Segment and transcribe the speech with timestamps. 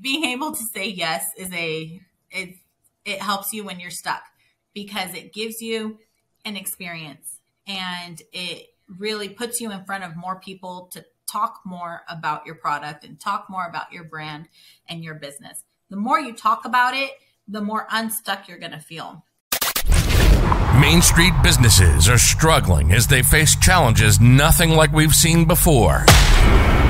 [0.00, 2.00] being able to say yes is a
[2.30, 2.56] it
[3.04, 4.22] it helps you when you're stuck
[4.74, 5.98] because it gives you
[6.44, 8.66] an experience and it
[8.98, 13.18] really puts you in front of more people to talk more about your product and
[13.18, 14.48] talk more about your brand
[14.88, 15.64] and your business.
[15.90, 17.10] The more you talk about it,
[17.48, 19.24] the more unstuck you're going to feel.
[20.86, 26.04] Main Street businesses are struggling as they face challenges nothing like we've seen before.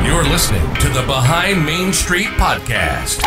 [0.04, 3.22] You're listening to the Behind Main Street podcast.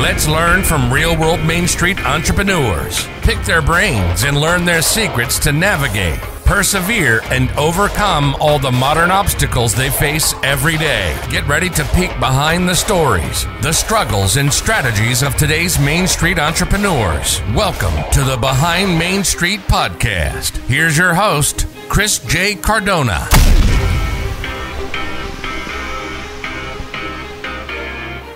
[0.00, 5.38] Let's learn from real world Main Street entrepreneurs, pick their brains, and learn their secrets
[5.40, 11.14] to navigate persevere, and overcome all the modern obstacles they face every day.
[11.30, 16.38] Get ready to peek behind the stories, the struggles, and strategies of today's Main Street
[16.38, 17.42] entrepreneurs.
[17.54, 20.56] Welcome to the Behind Main Street podcast.
[20.68, 22.54] Here's your host, Chris J.
[22.54, 23.28] Cardona.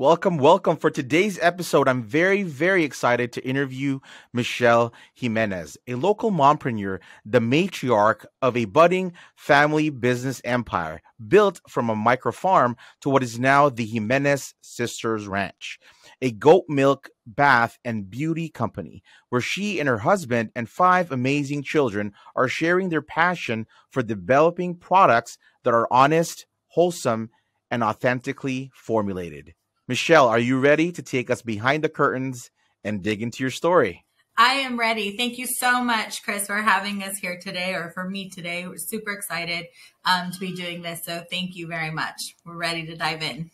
[0.00, 0.78] Welcome, welcome.
[0.78, 4.00] For today's episode, I'm very, very excited to interview
[4.32, 11.90] Michelle Jimenez, a local mompreneur, the matriarch of a budding family business empire built from
[11.90, 15.78] a micro farm to what is now the Jimenez Sisters Ranch,
[16.22, 21.62] a goat milk, bath, and beauty company where she and her husband and five amazing
[21.62, 27.28] children are sharing their passion for developing products that are honest, wholesome,
[27.70, 29.52] and authentically formulated.
[29.90, 32.52] Michelle, are you ready to take us behind the curtains
[32.84, 34.04] and dig into your story?
[34.36, 35.16] I am ready.
[35.16, 38.68] Thank you so much, Chris, for having us here today, or for me today.
[38.68, 39.66] We're super excited
[40.04, 41.04] um, to be doing this.
[41.04, 42.36] So thank you very much.
[42.46, 43.50] We're ready to dive in.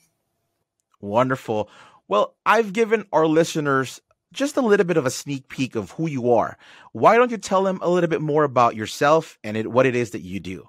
[1.01, 1.71] Wonderful.
[2.07, 4.03] Well, I've given our listeners
[4.35, 6.59] just a little bit of a sneak peek of who you are.
[6.93, 9.97] Why don't you tell them a little bit more about yourself and it, what it
[9.97, 10.69] is that you do?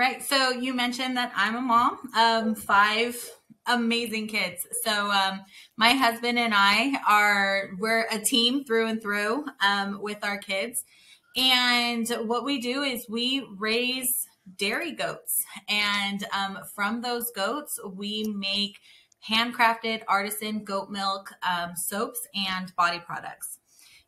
[0.00, 0.22] Right.
[0.22, 3.22] So you mentioned that I'm a mom of five
[3.66, 4.66] amazing kids.
[4.82, 5.42] So um,
[5.76, 10.84] my husband and I are we're a team through and through um, with our kids,
[11.36, 18.24] and what we do is we raise dairy goats, and um, from those goats we
[18.24, 18.78] make
[19.28, 23.58] handcrafted artisan goat milk um, soaps and body products.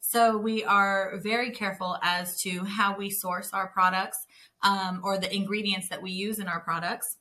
[0.00, 4.26] So we are very careful as to how we source our products
[4.62, 7.17] um, or the ingredients that we use in our products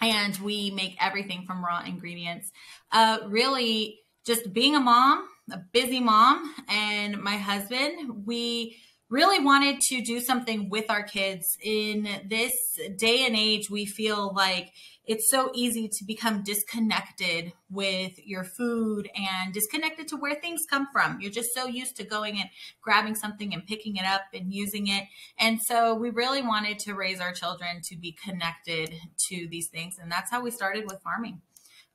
[0.00, 2.50] and we make everything from raw ingredients.
[2.90, 8.76] Uh, really, just being a mom, a busy mom, and my husband, we
[9.08, 14.32] really wanted to do something with our kids in this day and age we feel
[14.34, 14.72] like
[15.10, 20.86] it's so easy to become disconnected with your food and disconnected to where things come
[20.92, 22.48] from you're just so used to going and
[22.80, 25.04] grabbing something and picking it up and using it
[25.36, 29.96] and so we really wanted to raise our children to be connected to these things
[30.00, 31.40] and that's how we started with farming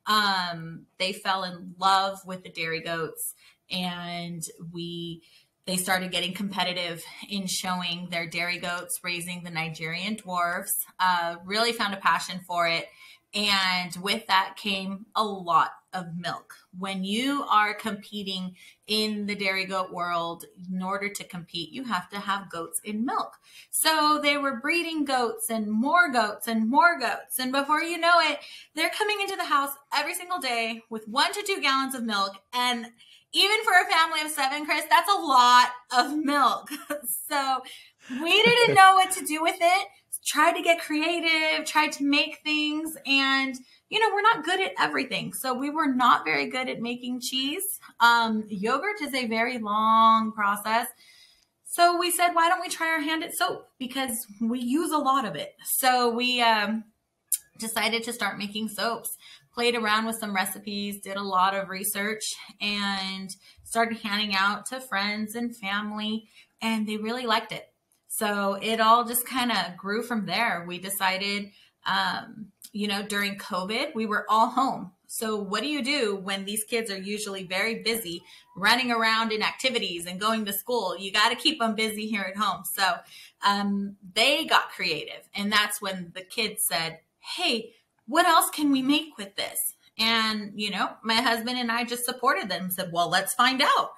[0.08, 3.34] um, they fell in love with the dairy goats
[3.70, 5.22] and we
[5.66, 10.72] they started getting competitive in showing their dairy goats raising the Nigerian dwarfs.
[11.00, 12.86] Uh, really found a passion for it.
[13.36, 16.54] And with that came a lot of milk.
[16.78, 22.08] When you are competing in the dairy goat world, in order to compete, you have
[22.10, 23.36] to have goats in milk.
[23.70, 27.38] So they were breeding goats and more goats and more goats.
[27.38, 28.38] And before you know it,
[28.74, 32.36] they're coming into the house every single day with one to two gallons of milk.
[32.54, 32.86] And
[33.34, 36.70] even for a family of seven, Chris, that's a lot of milk.
[37.28, 37.60] so
[38.22, 39.88] we didn't know what to do with it.
[40.26, 43.54] Tried to get creative, tried to make things, and
[43.88, 45.32] you know, we're not good at everything.
[45.32, 47.62] So we were not very good at making cheese.
[48.00, 50.88] Um, yogurt is a very long process.
[51.64, 53.68] So we said, why don't we try our hand at soap?
[53.78, 55.54] Because we use a lot of it.
[55.64, 56.84] So we um,
[57.58, 59.16] decided to start making soaps
[59.56, 63.34] played around with some recipes, did a lot of research, and
[63.64, 66.28] started handing out to friends and family,
[66.60, 67.64] and they really liked it.
[68.16, 70.64] So it all just kind of grew from there.
[70.66, 71.50] We decided,
[71.84, 74.92] um, you know, during COVID, we were all home.
[75.06, 78.22] So, what do you do when these kids are usually very busy
[78.56, 80.96] running around in activities and going to school?
[80.98, 82.62] You got to keep them busy here at home.
[82.64, 82.94] So,
[83.46, 85.28] um, they got creative.
[85.34, 87.74] And that's when the kids said, Hey,
[88.06, 89.58] what else can we make with this?
[89.98, 93.60] And, you know, my husband and I just supported them and said, Well, let's find
[93.60, 93.90] out.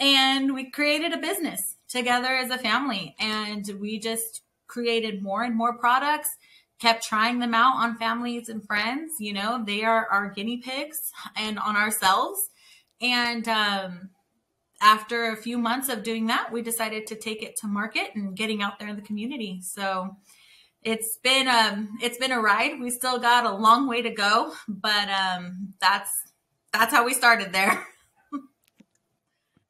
[0.00, 3.14] And we created a business together as a family.
[3.18, 6.30] And we just created more and more products
[6.78, 9.14] kept trying them out on families and friends.
[9.18, 12.50] You know, they are our guinea pigs and on ourselves.
[13.00, 14.10] And um,
[14.82, 18.36] after a few months of doing that, we decided to take it to market and
[18.36, 19.60] getting out there in the community.
[19.62, 20.16] So
[20.82, 22.80] it's been um it's been a ride.
[22.80, 26.10] We still got a long way to go, but um that's
[26.72, 27.86] that's how we started there.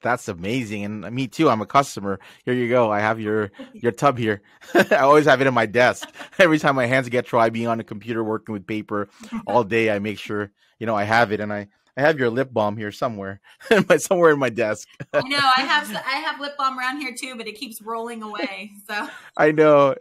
[0.02, 1.48] That's amazing, and me too.
[1.48, 2.20] I'm a customer.
[2.44, 2.92] Here you go.
[2.92, 4.42] I have your your tub here.
[4.74, 6.08] I always have it in my desk.
[6.38, 9.08] Every time my hands get dry, being on the computer working with paper
[9.46, 12.28] all day, I make sure you know I have it, and I I have your
[12.28, 13.40] lip balm here somewhere,
[13.98, 14.86] somewhere in my desk.
[15.14, 18.22] I know I have I have lip balm around here too, but it keeps rolling
[18.22, 18.72] away.
[18.86, 19.94] So I know.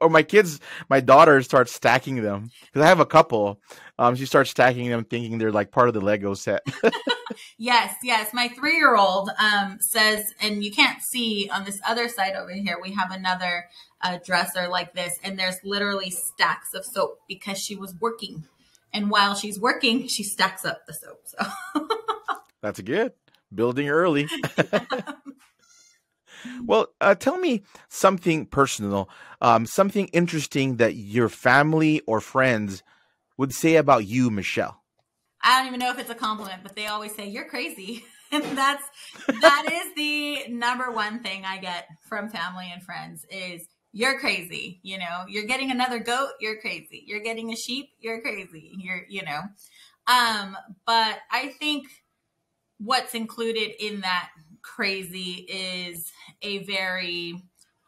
[0.00, 3.60] or my kids, my daughter starts stacking them because I have a couple.
[4.02, 6.62] Um, she starts stacking them, thinking they're like part of the Lego set.
[7.58, 8.32] yes, yes.
[8.34, 12.52] My three year old um says, and you can't see on this other side over
[12.52, 12.78] here.
[12.82, 13.66] We have another
[14.00, 18.44] uh, dresser like this, and there's literally stacks of soap because she was working
[18.92, 21.20] and while she's working, she stacks up the soap.
[21.24, 21.38] So
[22.62, 23.12] that's good.
[23.54, 24.28] Building early.
[26.64, 29.08] well, uh, tell me something personal,
[29.40, 32.82] um, something interesting that your family or friends
[33.36, 34.82] would say about you, Michelle.
[35.42, 38.04] I don't even know if it's a compliment, but they always say you're crazy.
[38.34, 38.82] And that's
[39.42, 44.80] that is the number one thing I get from family and friends is you're crazy.
[44.82, 47.04] You know, you're getting another goat, you're crazy.
[47.06, 48.72] You're getting a sheep, you're crazy.
[48.78, 49.42] You're, you know.
[50.06, 50.56] Um,
[50.86, 51.88] but I think
[52.78, 54.30] what's included in that
[54.62, 57.34] crazy is a very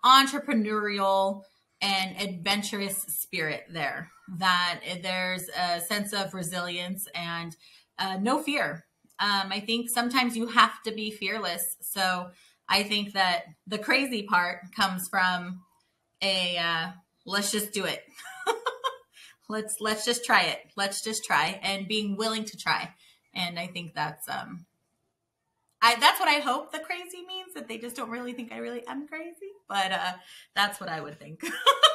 [0.05, 1.43] entrepreneurial
[1.81, 4.11] and adventurous spirit there.
[4.39, 7.55] That there's a sense of resilience and
[7.99, 8.87] uh, no fear.
[9.21, 11.77] Um, I think sometimes you have to be fearless.
[11.81, 12.31] So
[12.69, 15.61] I think that the crazy part comes from
[16.23, 16.91] a uh,
[17.27, 18.03] let's just do it.
[19.49, 20.59] let's let's just try it.
[20.77, 22.95] Let's just try and being willing to try.
[23.35, 24.67] And I think that's um
[25.83, 28.59] I that's what I hope the crazy means that they just don't really think I
[28.59, 30.13] really am crazy, but uh
[30.55, 31.45] that's what I would think.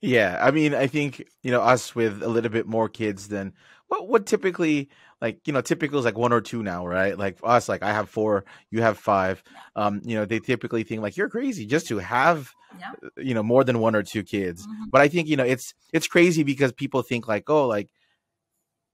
[0.00, 3.54] yeah, I mean, I think, you know, us with a little bit more kids than
[3.88, 4.88] what what typically
[5.20, 7.92] like you know typical is like one or two now right like us like i
[7.92, 9.42] have four you have five
[9.74, 12.92] um you know they typically think like you're crazy just to have yeah.
[13.16, 14.84] you know more than one or two kids mm-hmm.
[14.90, 17.88] but i think you know it's it's crazy because people think like oh like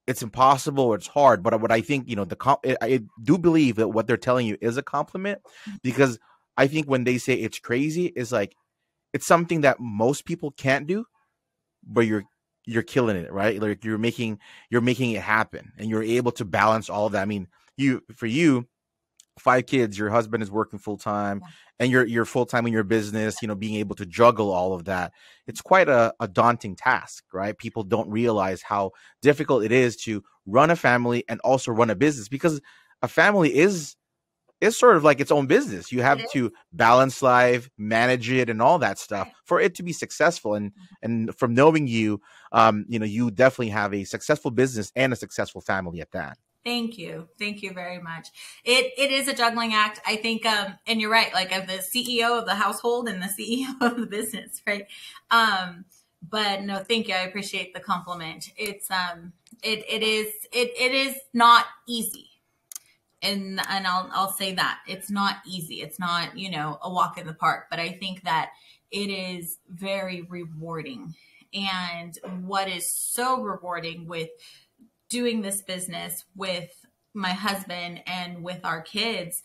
[0.07, 3.39] it's impossible or it's hard but what i think you know the comp- i do
[3.39, 5.77] believe that what they're telling you is a compliment mm-hmm.
[5.83, 6.19] because
[6.57, 8.55] i think when they say it's crazy it's like
[9.13, 11.05] it's something that most people can't do
[11.87, 12.25] but you're
[12.65, 13.61] you're killing it, right?
[13.61, 14.39] Like you're making
[14.71, 17.23] you're making it happen, and you're able to balance all of that.
[17.23, 18.69] I mean, you for you,
[19.39, 21.49] five kids, your husband is working full time, yeah.
[21.81, 23.43] and you're you're full time in your business.
[23.43, 25.13] You know, being able to juggle all of that,
[25.47, 27.57] it's quite a, a daunting task, right?
[27.57, 31.97] People don't realize how difficult it is to run a family and also run a
[31.97, 32.61] business because
[33.03, 33.97] a family is
[34.63, 35.91] it's sort of like its own business.
[35.91, 39.93] You have to balance life, manage it, and all that stuff for it to be
[39.93, 40.55] successful.
[40.55, 40.71] And
[41.03, 42.21] and from knowing you,
[42.53, 46.39] um, you know, you definitely have a successful business and a successful family at that.
[46.65, 47.29] Thank you.
[47.41, 48.29] Thank you very much.
[48.65, 50.01] It it is a juggling act.
[50.07, 53.27] I think um and you're right, like of the CEO of the household and the
[53.39, 54.87] CEO of the business, right?
[55.33, 55.87] Um
[56.31, 57.15] but no, thank you.
[57.15, 58.51] I appreciate the compliment.
[58.57, 59.33] It's um
[59.65, 62.32] it it is it it is not easy
[63.23, 65.83] and and I'll I'll say that it's not easy.
[65.83, 68.51] It's not you know a walk in the park, but I think that
[68.91, 71.15] it is very rewarding.
[71.55, 74.31] And what is so rewarding with
[75.09, 76.71] doing this business with
[77.15, 79.43] my husband and with our kids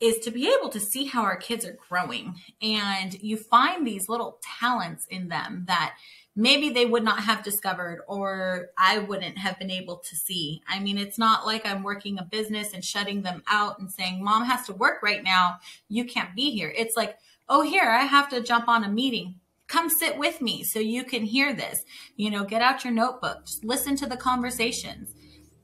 [0.00, 4.08] is to be able to see how our kids are growing and you find these
[4.08, 5.96] little talents in them that
[6.38, 10.62] maybe they would not have discovered or I wouldn't have been able to see.
[10.68, 14.22] I mean, it's not like I'm working a business and shutting them out and saying,
[14.22, 15.56] Mom has to work right now.
[15.88, 16.72] You can't be here.
[16.76, 17.18] It's like,
[17.48, 19.34] oh, here, I have to jump on a meeting.
[19.66, 21.82] Come sit with me so you can hear this.
[22.14, 25.12] You know, get out your notebook, just listen to the conversations.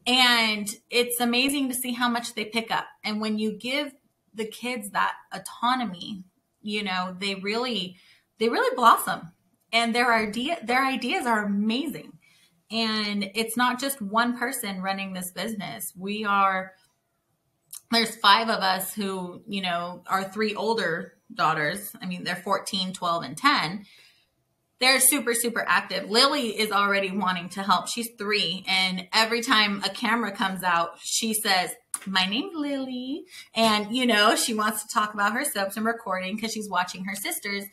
[0.09, 2.87] And it's amazing to see how much they pick up.
[3.05, 3.93] And when you give
[4.35, 6.25] the kids that autonomy,
[6.63, 7.97] you know, they really,
[8.41, 9.31] they really blossom
[9.75, 12.13] and their idea their ideas are amazing.
[12.71, 15.93] And it's not just one person running this business.
[15.97, 16.73] We are,
[17.91, 21.93] there's five of us who, you know, are three older daughters.
[22.01, 23.85] I mean, they're 14, 12, and 10
[24.81, 26.11] they're super super active.
[26.11, 27.89] Lily is already wanting to help.
[27.89, 31.71] She's three and every time a camera comes out she says
[32.07, 33.25] my name's lily.
[33.55, 37.05] And you know she wants to talk about her soaps and recording because she's watching
[37.05, 37.65] her sisters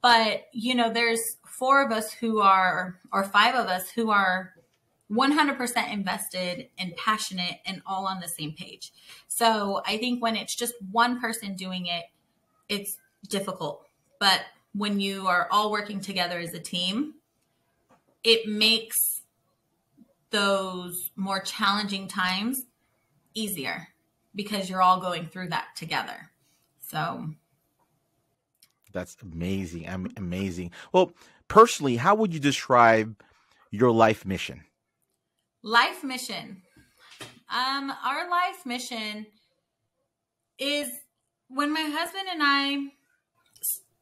[0.00, 4.54] but you know there's four of us who are or five of us who are
[5.10, 8.92] 100% invested and passionate and all on the same page
[9.28, 12.04] so i think when it's just one person doing it
[12.68, 12.96] it's
[13.28, 13.86] difficult
[14.18, 14.42] but
[14.74, 17.14] when you are all working together as a team,
[18.24, 19.22] it makes
[20.30, 22.64] those more challenging times
[23.34, 23.88] easier
[24.34, 26.30] because you're all going through that together.
[26.80, 27.34] So
[28.92, 29.88] that's amazing.
[29.88, 30.70] I'm amazing.
[30.92, 31.12] Well,
[31.48, 33.16] personally, how would you describe
[33.70, 34.62] your life mission?
[35.62, 36.62] Life mission.
[37.48, 39.26] Um, our life mission
[40.58, 40.88] is
[41.48, 42.92] when my husband and I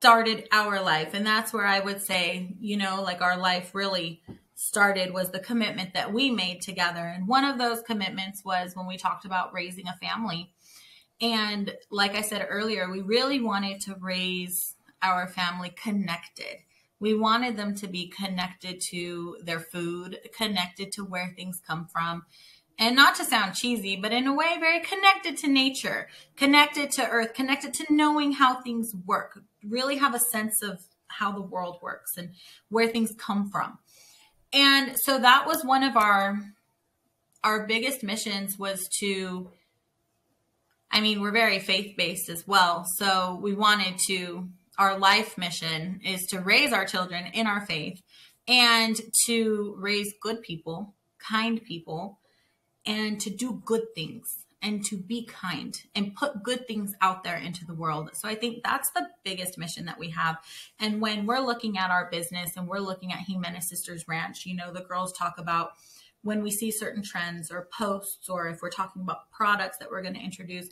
[0.00, 1.12] started our life.
[1.12, 4.22] And that's where I would say, you know, like our life really
[4.54, 7.00] started was the commitment that we made together.
[7.00, 10.52] And one of those commitments was when we talked about raising a family.
[11.20, 16.58] And like I said earlier, we really wanted to raise our family connected.
[16.98, 22.24] We wanted them to be connected to their food, connected to where things come from,
[22.78, 27.08] and not to sound cheesy, but in a way very connected to nature, connected to
[27.08, 31.78] earth, connected to knowing how things work, really have a sense of how the world
[31.82, 32.30] works and
[32.68, 33.78] where things come from.
[34.52, 36.40] And so that was one of our
[37.42, 39.50] our biggest missions was to
[40.92, 42.84] I mean, we're very faith-based as well.
[42.96, 44.48] So we wanted to
[44.80, 48.00] our life mission is to raise our children in our faith
[48.48, 52.18] and to raise good people, kind people,
[52.86, 57.36] and to do good things and to be kind and put good things out there
[57.36, 58.08] into the world.
[58.14, 60.38] So I think that's the biggest mission that we have.
[60.78, 64.56] And when we're looking at our business and we're looking at Jimenez Sisters Ranch, you
[64.56, 65.72] know, the girls talk about
[66.22, 70.02] when we see certain trends or posts or if we're talking about products that we're
[70.02, 70.68] going to introduce,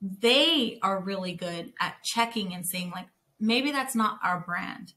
[0.00, 3.06] they are really good at checking and saying like
[3.40, 4.94] maybe that's not our brand.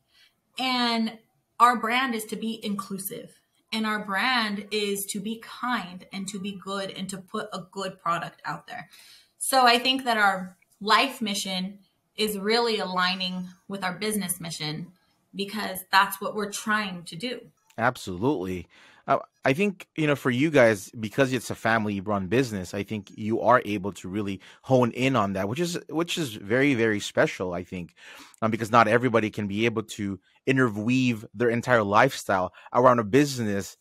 [0.59, 1.17] And
[1.59, 3.41] our brand is to be inclusive
[3.71, 7.63] and our brand is to be kind and to be good and to put a
[7.71, 8.89] good product out there.
[9.37, 11.79] So I think that our life mission
[12.15, 14.91] is really aligning with our business mission
[15.33, 17.39] because that's what we're trying to do.
[17.77, 18.67] Absolutely.
[19.07, 22.83] Uh, I think, you know, for you guys, because it's a family run business, I
[22.83, 26.75] think you are able to really hone in on that, which is, which is very,
[26.75, 27.95] very special, I think,
[28.41, 33.77] um, because not everybody can be able to interweave their entire lifestyle around a business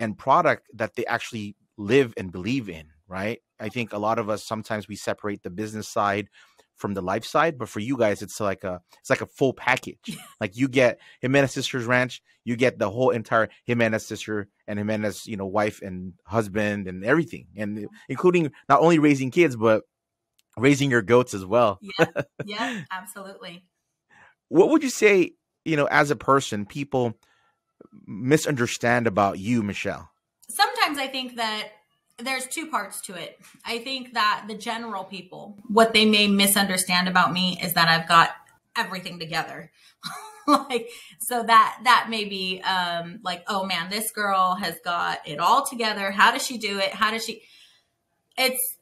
[0.00, 3.40] and product that they actually live and believe in, right?
[3.60, 6.28] I think a lot of us sometimes we separate the business side
[6.78, 9.52] from the life side, but for you guys, it's like a it's like a full
[9.52, 10.16] package.
[10.40, 15.26] like you get Jimenez Sisters Ranch, you get the whole entire Jimenez sister and Jimenez,
[15.26, 19.82] you know, wife and husband and everything, and including not only raising kids but
[20.56, 21.78] raising your goats as well.
[21.82, 22.06] yeah,
[22.44, 23.64] yeah, absolutely.
[24.48, 25.32] What would you say,
[25.64, 27.18] you know, as a person, people
[28.06, 30.08] misunderstand about you, Michelle?
[30.48, 31.68] Sometimes I think that
[32.18, 33.38] there's two parts to it.
[33.64, 38.08] I think that the general people, what they may misunderstand about me is that I've
[38.08, 38.30] got
[38.76, 39.70] everything together.
[40.46, 40.88] like
[41.20, 45.66] so that that may be um like oh man this girl has got it all
[45.66, 47.42] together how does she do it how does she
[48.38, 48.77] it's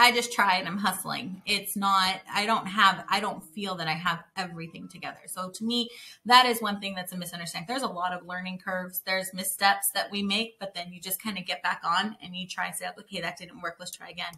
[0.00, 1.42] I just try and I'm hustling.
[1.44, 5.18] It's not, I don't have, I don't feel that I have everything together.
[5.26, 5.90] So to me,
[6.24, 7.66] that is one thing that's a misunderstanding.
[7.66, 9.02] There's a lot of learning curves.
[9.04, 12.36] There's missteps that we make, but then you just kind of get back on and
[12.36, 13.74] you try and say, okay, that didn't work.
[13.80, 14.34] Let's try again.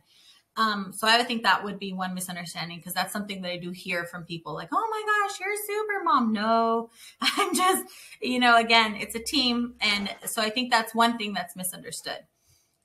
[0.57, 3.59] Um, so I would think that would be one misunderstanding because that's something that I
[3.59, 6.33] do hear from people like, oh my gosh, you're a super mom.
[6.33, 6.88] No,
[7.21, 7.85] I'm just,
[8.23, 9.75] you know, again, it's a team.
[9.83, 12.21] And so I think that's one thing that's misunderstood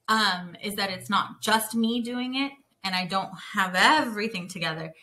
[0.10, 2.52] um, is that it's not just me doing it
[2.86, 4.94] and I don't have everything together.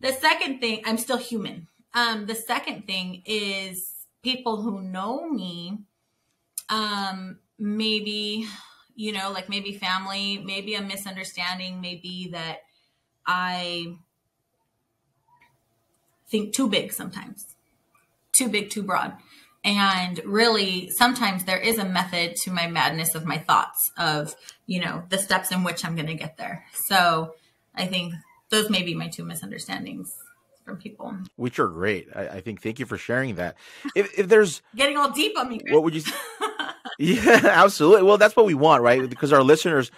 [0.00, 1.68] The second thing, I'm still human.
[1.94, 5.78] Um, the second thing is people who know me,
[6.68, 8.46] um, maybe,
[8.94, 12.58] you know, like maybe family, maybe a misunderstanding, maybe that
[13.26, 13.96] I
[16.28, 17.56] think too big sometimes,
[18.32, 19.16] too big, too broad.
[19.62, 24.34] And really, sometimes there is a method to my madness of my thoughts of,
[24.66, 26.64] you know, the steps in which I'm going to get there.
[26.86, 27.34] So
[27.74, 28.14] I think
[28.50, 30.10] those may be my two misunderstandings
[30.64, 31.16] from people.
[31.36, 32.08] Which are great.
[32.14, 32.62] I, I think.
[32.62, 33.56] Thank you for sharing that.
[33.94, 36.02] If, if there's getting all deep on me, what would you?
[36.98, 38.04] yeah, absolutely.
[38.04, 39.08] Well, that's what we want, right?
[39.08, 39.90] Because our listeners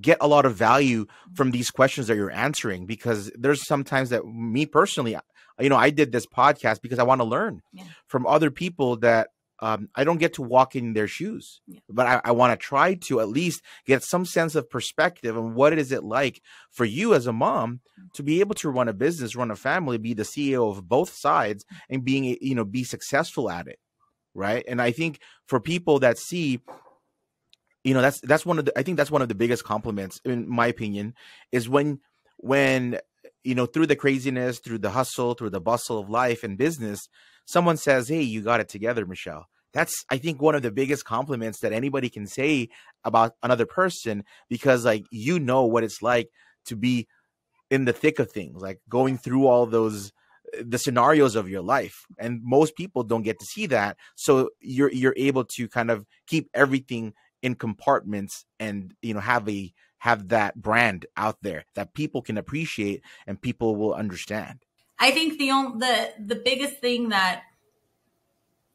[0.00, 2.86] get a lot of value from these questions that you're answering.
[2.86, 5.16] Because there's sometimes that me personally,
[5.62, 7.84] you know, I did this podcast because I want to learn yeah.
[8.06, 9.28] from other people that
[9.62, 11.78] um, I don't get to walk in their shoes, yeah.
[11.88, 15.54] but I, I want to try to at least get some sense of perspective on
[15.54, 16.42] what is it like
[16.72, 18.12] for you as a mom mm.
[18.14, 21.14] to be able to run a business, run a family, be the CEO of both
[21.14, 21.76] sides, mm.
[21.90, 23.78] and being you know be successful at it,
[24.34, 24.64] right?
[24.66, 26.58] And I think for people that see,
[27.84, 30.20] you know, that's that's one of the I think that's one of the biggest compliments
[30.24, 31.14] in my opinion
[31.52, 32.00] is when
[32.38, 32.98] when
[33.44, 37.08] you know through the craziness, through the hustle, through the bustle of life and business
[37.46, 39.46] someone says, Hey, you got it together, Michelle.
[39.72, 42.68] That's, I think, one of the biggest compliments that anybody can say
[43.04, 46.28] about another person because, like, you know what it's like
[46.66, 47.08] to be
[47.70, 50.12] in the thick of things, like going through all those
[50.54, 54.50] eh, the scenarios of your life and most people don't get to see that so
[54.60, 59.72] you're you're able to kind of keep everything in compartments and you know have a
[60.02, 64.58] have that brand out there that people can appreciate and people will understand
[65.02, 67.42] I think the only, the the biggest thing that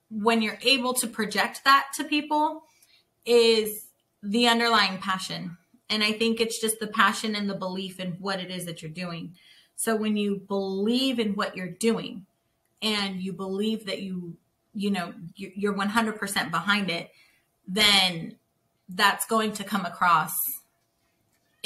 [0.10, 2.63] when you're able to project that to people
[3.25, 3.88] is
[4.22, 5.57] the underlying passion.
[5.89, 8.81] And I think it's just the passion and the belief in what it is that
[8.81, 9.36] you're doing.
[9.77, 12.25] So when you believe in what you're doing
[12.81, 14.36] and you believe that you,
[14.74, 17.10] you know, you're 100% behind it,
[17.65, 18.36] then
[18.89, 20.36] that's going to come across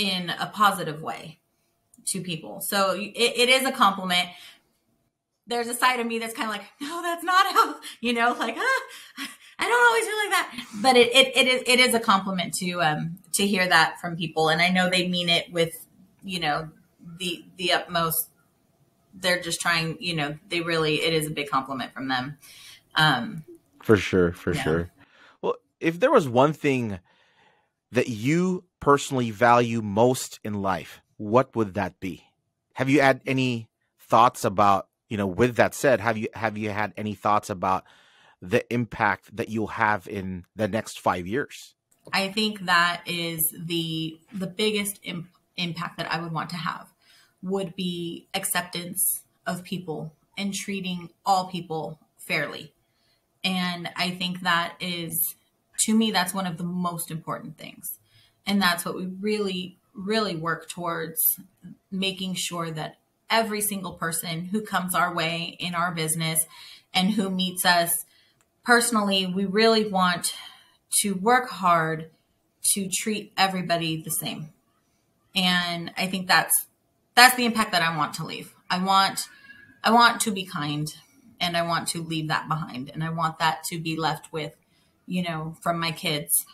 [0.02, 1.40] in a positive way
[2.08, 2.60] to people.
[2.60, 4.30] So it, it is a compliment.
[5.46, 8.36] There's a side of me that's kind of like, no, that's not how, you know,
[8.40, 9.30] like, ah,
[9.60, 10.66] I don't always feel like that.
[10.82, 14.16] But it, it, it is, it is a compliment to, um, to hear that from
[14.16, 14.50] people.
[14.50, 15.86] And I know they mean it with,
[16.24, 16.70] you know,
[17.20, 18.30] the, the utmost,
[19.14, 22.40] they're just trying, you know, they really, it is a big compliment from them.
[22.96, 23.44] Um,
[23.84, 24.34] for sure.
[24.34, 24.64] For yeah.
[24.64, 24.92] sure.
[25.44, 26.98] Well, if there was one thing
[27.92, 32.26] that you personally value most in life, what would that be?
[32.74, 36.72] Have you had any thoughts about, you know, with that said, have you have you
[36.72, 37.86] had any thoughts about
[38.42, 41.76] the impact that you'll have in the next 5 years?
[42.12, 46.88] I think that is the the biggest Im- impact that I would want to have
[47.44, 52.74] would be acceptance of people and treating all people fairly.
[53.44, 55.36] And I think that is
[55.86, 58.00] to me that's one of the most important things.
[58.52, 61.22] And that's what we really really work towards
[61.90, 62.98] making sure that
[63.30, 66.46] every single person who comes our way in our business
[66.94, 68.06] and who meets us
[68.66, 70.34] personally, we really want
[71.00, 72.10] to work hard
[72.74, 74.50] to treat everybody the same.
[75.34, 76.68] And I think that's
[77.16, 78.54] that's the impact that I want to leave.
[78.70, 79.30] I want
[79.82, 80.90] I want to be kind
[81.40, 84.54] and I want to leave that behind and I want that to be left with,
[85.08, 86.46] you know, from my kids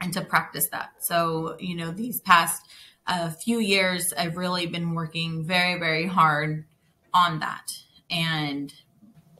[0.00, 0.90] and to practice that.
[1.00, 2.62] So, you know, these past
[3.06, 6.64] uh, few years, I've really been working very, very hard
[7.12, 7.66] on that
[8.10, 8.72] and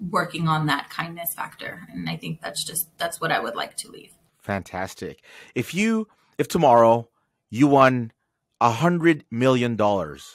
[0.01, 1.87] working on that kindness factor.
[1.93, 4.13] And I think that's just, that's what I would like to leave.
[4.39, 5.23] Fantastic.
[5.55, 7.09] If you, if tomorrow
[7.51, 8.13] you won
[8.61, 10.35] a hundred million dollars,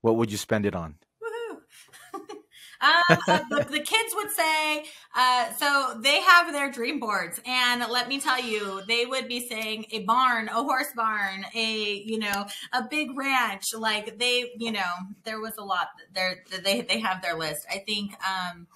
[0.00, 0.96] what would you spend it on?
[2.86, 3.16] Uh,
[3.50, 8.20] the, the, kids would say, uh, so they have their dream boards, and let me
[8.20, 12.84] tell you, they would be saying a barn, a horse barn, a you know, a
[12.88, 13.74] big ranch.
[13.74, 14.92] Like they, you know,
[15.24, 16.44] there was a lot there.
[16.64, 17.66] They they have their list.
[17.70, 18.12] I think.
[18.24, 18.66] Um,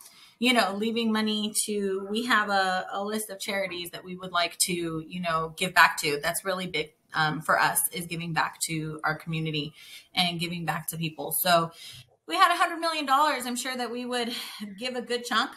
[0.43, 4.33] you know, leaving money to, we have a, a list of charities that we would
[4.33, 6.19] like to, you know, give back to.
[6.23, 9.75] That's really big um, for us is giving back to our community
[10.15, 11.33] and giving back to people.
[11.33, 11.73] So
[12.31, 14.33] we had a hundred million dollars, I'm sure that we would
[14.79, 15.51] give a good chunk,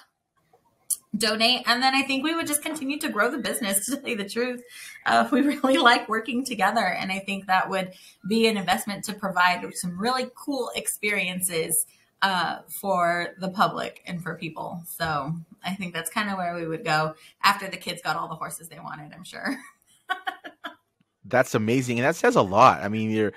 [1.16, 3.86] donate, and then I think we would just continue to grow the business.
[3.94, 4.64] To tell you the truth,
[5.06, 7.94] uh, we really like working together, and I think that would
[8.28, 11.86] be an investment to provide some really cool experiences
[12.24, 14.82] uh, for the public and for people.
[14.88, 18.28] So I think that's kind of where we would go after the kids got all
[18.28, 19.14] the horses they wanted.
[19.14, 19.56] I'm sure.
[21.26, 23.32] that's amazing and that says a lot i mean you,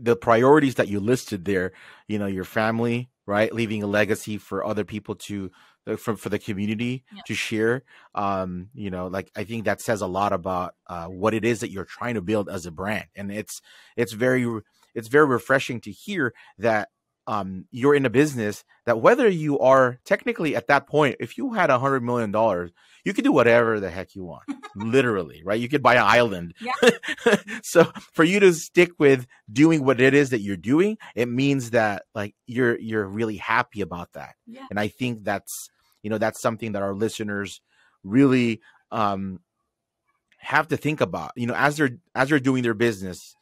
[0.00, 1.72] the priorities that you listed there
[2.08, 3.54] you know your family right?
[3.54, 5.50] Leaving a legacy for other people to
[5.86, 7.20] uh, for, for the community yeah.
[7.26, 7.84] to share.
[8.14, 11.60] Um you know like i think that says a lot about uh, what it is
[11.60, 13.06] that you're trying to build as a brand.
[13.14, 13.60] And it's
[13.96, 14.46] it's very
[14.94, 16.88] it's very refreshing to hear that
[17.28, 21.52] um, you're in a business that whether you are technically at that point, if you
[21.52, 22.70] had a hundred million dollars,
[23.04, 25.60] you could do whatever the heck you want, literally, right?
[25.60, 26.54] You could buy an island.
[26.58, 27.36] Yeah.
[27.62, 31.72] so for you to stick with doing what it is that you're doing, it means
[31.72, 34.34] that like you're you're really happy about that.
[34.46, 34.64] Yeah.
[34.70, 35.68] And I think that's
[36.02, 37.60] you know that's something that our listeners
[38.04, 39.40] really um
[40.38, 41.32] have to think about.
[41.36, 43.34] You know, as they're as they're doing their business,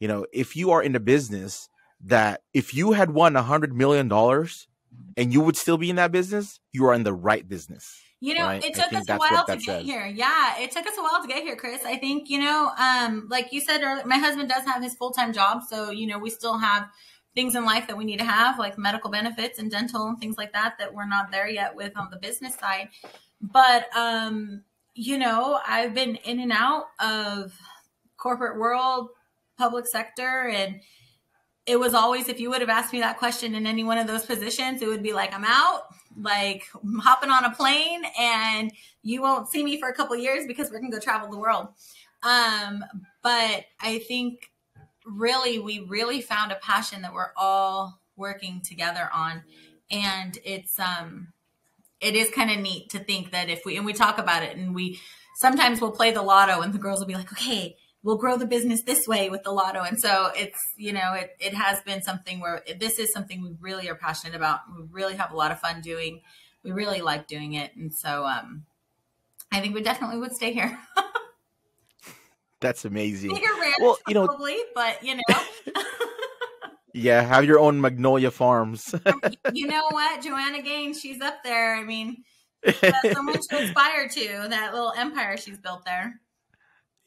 [0.00, 1.68] you know, if you are in a business
[2.06, 4.68] that if you had won a hundred million dollars
[5.16, 8.00] and you would still be in that business, you are in the right business.
[8.20, 8.64] You know, right?
[8.64, 9.84] it took us a while to get says.
[9.84, 10.06] here.
[10.06, 11.84] Yeah, it took us a while to get here, Chris.
[11.84, 15.10] I think, you know, um, like you said earlier, my husband does have his full
[15.10, 15.62] time job.
[15.68, 16.88] So, you know, we still have
[17.34, 20.38] things in life that we need to have, like medical benefits and dental and things
[20.38, 22.88] like that, that we're not there yet with on the business side.
[23.42, 24.62] But, um,
[24.94, 27.52] you know, I've been in and out of
[28.16, 29.08] corporate world,
[29.58, 30.80] public sector, and
[31.66, 34.06] it was always if you would have asked me that question in any one of
[34.06, 35.82] those positions, it would be like I'm out,
[36.20, 38.70] like I'm hopping on a plane, and
[39.02, 41.68] you won't see me for a couple years because we're gonna go travel the world.
[42.22, 42.84] Um,
[43.22, 44.50] but I think
[45.06, 49.42] really we really found a passion that we're all working together on,
[49.90, 51.28] and it's um,
[52.00, 54.56] it is kind of neat to think that if we and we talk about it
[54.56, 55.00] and we
[55.36, 58.46] sometimes we'll play the lotto and the girls will be like, okay we'll grow the
[58.46, 59.82] business this way with the lotto.
[59.82, 63.56] And so it's, you know, it, it has been something where this is something we
[63.60, 64.60] really are passionate about.
[64.76, 66.20] We really have a lot of fun doing.
[66.62, 67.74] We really like doing it.
[67.74, 68.64] And so um,
[69.50, 70.78] I think we definitely would stay here.
[72.60, 73.34] That's amazing.
[73.34, 75.40] Bigger ranch, well, you know, probably, but you know.
[76.94, 78.94] yeah, have your own Magnolia Farms.
[79.52, 80.22] you know what?
[80.22, 81.74] Joanna Gaines, she's up there.
[81.74, 82.22] I mean,
[82.66, 86.20] so much to aspire to, that little empire she's built there.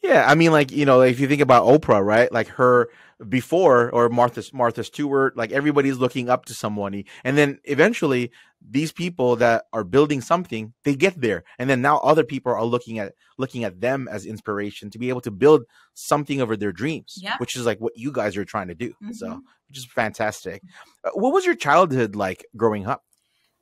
[0.03, 2.31] Yeah, I mean, like you know, if you think about Oprah, right?
[2.31, 2.89] Like her
[3.27, 8.31] before, or Martha Martha Stewart, like everybody's looking up to somebody, and then eventually
[8.61, 12.63] these people that are building something, they get there, and then now other people are
[12.63, 16.71] looking at looking at them as inspiration to be able to build something over their
[16.71, 17.37] dreams, yeah.
[17.39, 18.89] which is like what you guys are trying to do.
[18.89, 19.13] Mm-hmm.
[19.13, 20.61] So, which is fantastic.
[21.03, 23.03] Uh, what was your childhood like growing up?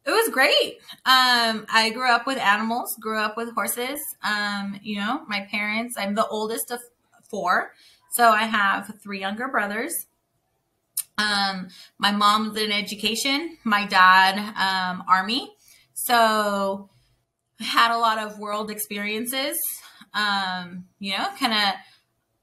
[0.06, 0.80] It was great.
[1.06, 4.00] Um, I grew up with animals, grew up with horses.
[4.24, 6.80] Um, you know, my parents, I'm the oldest of
[7.24, 7.72] four.
[8.12, 10.06] So I have three younger brothers.
[11.18, 15.54] Um, my mom's in education, my dad, um, army.
[15.94, 16.90] So
[17.60, 19.58] had a lot of world experiences.
[20.14, 21.74] Um, you know, kind of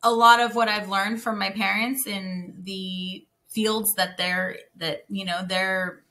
[0.03, 5.05] a lot of what I've learned from my parents in the fields that they're, that,
[5.09, 6.03] you know, they're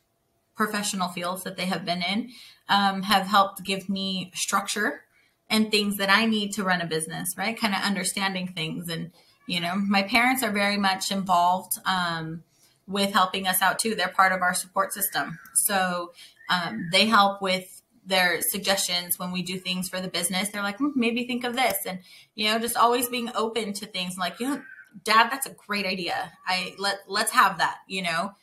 [0.62, 2.30] professional fields that they have been in
[2.70, 5.02] um, have helped give me structure
[5.50, 7.60] and things that I need to run a business, right?
[7.60, 8.88] Kind of understanding things.
[8.88, 9.12] And,
[9.48, 12.44] you know, my parents are very much involved um,
[12.88, 13.96] with helping us out too.
[13.96, 15.40] They're part of our support system.
[15.56, 16.14] So
[16.48, 20.50] um, they help with their suggestions when we do things for the business.
[20.50, 21.78] They're like, hmm, maybe think of this.
[21.88, 22.00] And,
[22.36, 24.62] you know, just always being open to things like, you know,
[25.04, 26.32] dad, that's a great idea.
[26.46, 28.34] I let, let's have that, you know?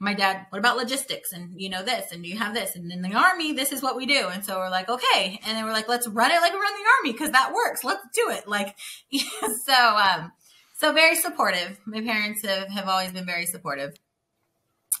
[0.00, 1.32] My dad, what about logistics?
[1.32, 3.96] And you know this, and you have this, and in the army, this is what
[3.96, 4.28] we do.
[4.28, 5.40] And so we're like, okay.
[5.46, 7.84] And then we're like, let's run it like we run the army because that works.
[7.84, 8.48] Let's do it.
[8.48, 8.76] Like,
[9.64, 10.32] so, um,
[10.76, 11.78] so very supportive.
[11.86, 13.94] My parents have, have always been very supportive.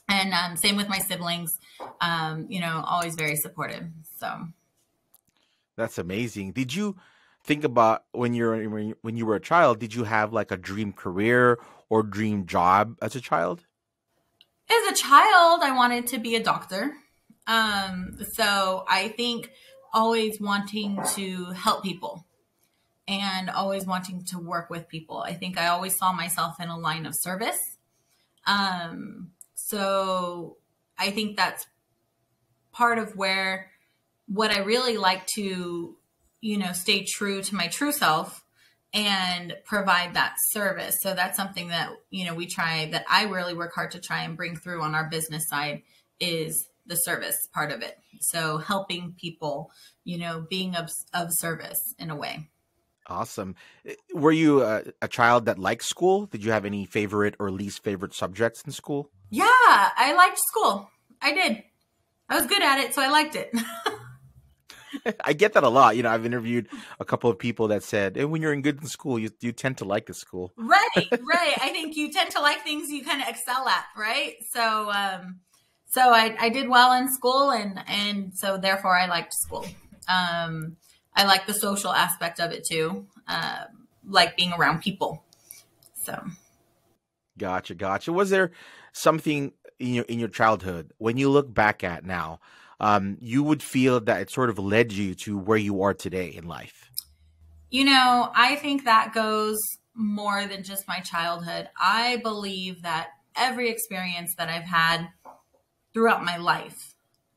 [0.08, 1.58] And um, same with my siblings,
[2.00, 3.84] um, you know, always very supportive.
[4.18, 4.48] So
[5.76, 6.52] that's amazing.
[6.52, 6.96] Did you
[7.42, 8.64] think about when you're
[9.02, 9.78] when you were a child?
[9.78, 13.64] Did you have like a dream career or dream job as a child?
[14.70, 16.92] As a child, I wanted to be a doctor.
[17.46, 19.50] Um, so I think
[19.92, 22.26] always wanting to help people
[23.06, 25.18] and always wanting to work with people.
[25.18, 27.60] I think I always saw myself in a line of service.
[28.46, 30.56] Um, so
[30.98, 31.66] I think that's
[32.72, 33.70] part of where
[34.26, 35.96] what I really like to,
[36.40, 38.43] you know, stay true to my true self
[38.94, 40.98] and provide that service.
[41.00, 44.22] So that's something that, you know, we try that I really work hard to try
[44.22, 45.82] and bring through on our business side
[46.20, 47.98] is the service part of it.
[48.20, 49.72] So helping people,
[50.04, 52.48] you know, being of, of service in a way.
[53.08, 53.56] Awesome.
[53.84, 56.26] Eh, were you a, a child that liked school?
[56.26, 59.10] Did you have any favorite or least favorite subjects in school?
[59.28, 60.88] Yeah, I liked school.
[61.20, 61.64] I did.
[62.28, 63.52] I was good at it, so I liked it.
[65.24, 65.96] I get that a lot.
[65.96, 66.68] You know, I've interviewed
[67.00, 69.84] a couple of people that said, when you're in good school, you you tend to
[69.84, 71.54] like the school." Right, right.
[71.60, 74.34] I think you tend to like things you kind of excel at, right?
[74.50, 75.40] So, um,
[75.86, 79.66] so I, I did well in school, and and so therefore I liked school.
[80.08, 80.76] Um,
[81.14, 83.64] I like the social aspect of it too, uh,
[84.06, 85.24] like being around people.
[86.02, 86.22] So,
[87.38, 88.12] gotcha, gotcha.
[88.12, 88.50] Was there
[88.92, 92.40] something in your in your childhood, when you look back at now,
[92.84, 96.26] um, you would feel that it sort of led you to where you are today
[96.26, 96.90] in life?
[97.70, 99.58] You know, I think that goes
[99.94, 101.70] more than just my childhood.
[101.80, 105.08] I believe that every experience that I've had
[105.94, 106.94] throughout my life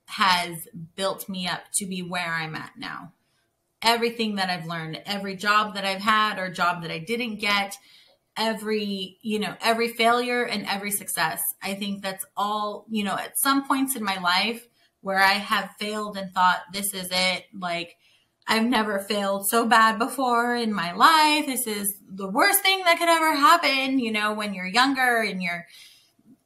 [0.08, 3.14] has built me up to be where I'm at now.
[3.82, 7.78] Everything that I've learned, every job that I've had or job that I didn't get,
[8.36, 11.40] every, you know, every failure and every success.
[11.64, 14.68] I think that's all, you know, at some points in my life
[15.08, 17.96] where I have failed and thought this is it, like
[18.46, 21.46] I've never failed so bad before in my life.
[21.46, 25.42] This is the worst thing that could ever happen, you know, when you're younger and
[25.42, 25.66] you're,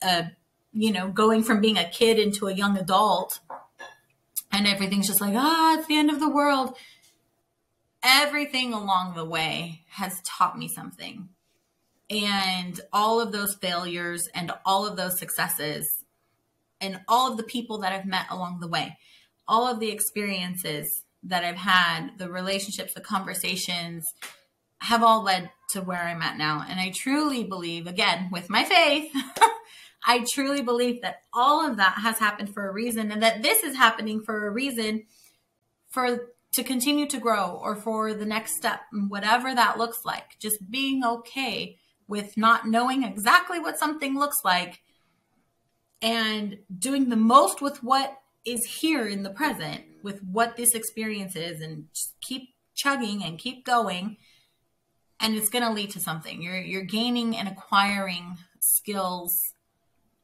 [0.03, 0.25] uh,
[0.73, 3.39] you know, going from being a kid into a young adult
[4.51, 6.77] and everything's just like, ah, oh, it's the end of the world.
[8.03, 11.29] Everything along the way has taught me something.
[12.11, 16.00] And all of those failures and all of those successes
[16.81, 18.97] and all of the people that I've met along the way,
[19.47, 24.05] all of the experiences that I've had, the relationships, the conversations
[24.79, 26.65] have all led to where I'm at now.
[26.67, 29.11] And I truly believe, again, with my faith,
[30.05, 33.63] I truly believe that all of that has happened for a reason and that this
[33.63, 35.03] is happening for a reason
[35.89, 40.39] for to continue to grow or for the next step, whatever that looks like.
[40.39, 44.81] Just being okay with not knowing exactly what something looks like
[46.01, 51.35] and doing the most with what is here in the present with what this experience
[51.35, 54.17] is and just keep chugging and keep going
[55.19, 56.41] and it's going to lead to something.
[56.41, 59.39] You're you're gaining and acquiring skills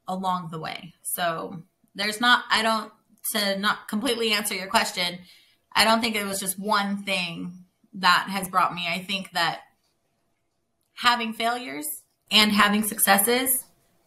[0.08, 0.94] along the way.
[1.02, 1.62] So
[1.94, 2.92] there's not i don't
[3.32, 5.18] to not completely answer your question
[5.74, 7.52] i don't think it was just one thing
[7.94, 8.86] that has brought me.
[8.88, 9.60] I think that
[10.94, 11.86] having failures
[12.30, 13.64] and having successes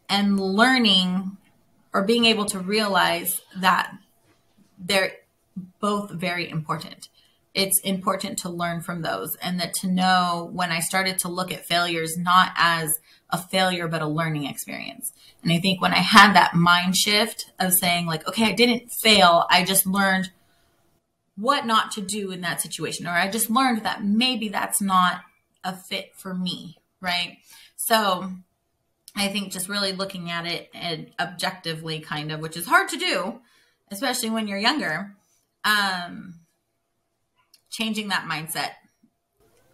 [0.10, 1.38] and learning
[1.94, 3.94] or being able to realize that
[4.78, 5.14] they're
[5.80, 7.10] both very important.
[7.54, 11.52] It's important to learn from those and that to know when I started to look
[11.52, 12.90] at failures not as
[13.30, 15.12] a failure, but a learning experience.
[15.44, 18.92] And I think when I had that mind shift of saying, like, okay, I didn't
[19.02, 20.32] fail, I just learned
[21.36, 25.22] what not to do in that situation, or I just learned that maybe that's not
[25.64, 27.38] a fit for me, right?
[27.76, 28.32] So
[29.16, 32.98] I think just really looking at it and objectively, kind of, which is hard to
[32.98, 33.42] do,
[33.92, 35.16] especially when you're younger,
[35.66, 36.40] um,
[37.70, 38.72] changing that mindset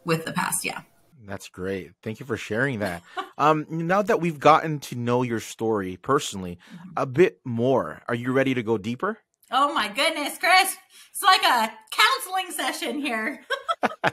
[0.05, 0.65] with the past.
[0.65, 0.81] Yeah.
[1.25, 1.91] That's great.
[2.01, 3.03] Thank you for sharing that.
[3.37, 6.89] um, now that we've gotten to know your story personally mm-hmm.
[6.95, 9.19] a bit more, are you ready to go deeper?
[9.51, 10.75] Oh my goodness, Chris.
[11.19, 13.43] It's like a counseling session here.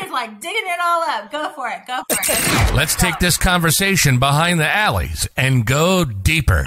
[0.00, 1.32] He's like digging it all up.
[1.32, 1.80] Go for it.
[1.88, 2.72] Go for it.
[2.72, 6.64] Let's take this conversation behind the alleys and go deeper.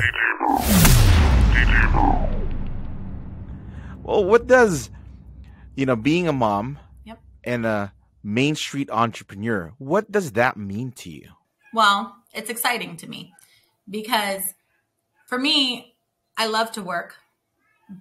[4.04, 4.90] Well, what does,
[5.78, 7.22] you know, being a mom yep.
[7.46, 11.30] and a Main Street entrepreneur, what does that mean to you?
[11.74, 13.34] Well, it's exciting to me
[13.90, 14.42] because
[15.26, 15.96] for me,
[16.38, 17.16] I love to work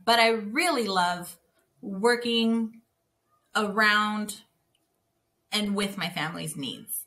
[0.04, 1.38] but I really love
[1.80, 2.80] working
[3.54, 4.42] around
[5.52, 7.04] and with my family's needs.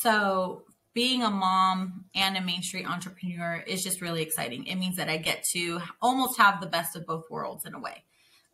[0.00, 4.66] So, being a mom and a Main Street entrepreneur is just really exciting.
[4.66, 7.80] It means that I get to almost have the best of both worlds in a
[7.80, 8.04] way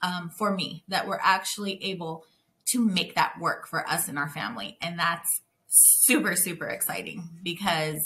[0.00, 2.24] um, for me, that we're actually able
[2.70, 4.78] to make that work for us and our family.
[4.80, 5.28] And that's
[5.68, 8.00] super, super exciting because,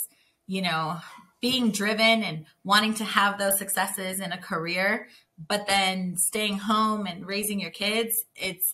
[0.47, 0.97] you know,
[1.41, 7.05] being driven and wanting to have those successes in a career but then staying home
[7.05, 8.73] and raising your kids, it's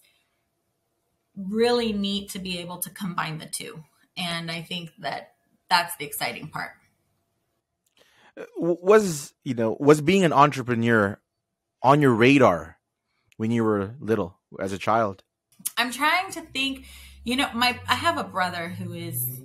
[1.35, 3.83] really neat to be able to combine the two.
[4.15, 5.33] And I think that
[5.69, 6.71] that's the exciting part.
[8.37, 11.19] Uh, was, you know, was being an entrepreneur
[11.81, 12.77] on your radar
[13.37, 15.23] when you were little as a child?
[15.77, 16.85] I'm trying to think,
[17.23, 19.41] you know, my I have a brother who is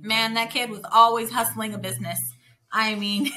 [0.00, 2.18] man, that kid was always hustling a business.
[2.76, 3.30] I mean,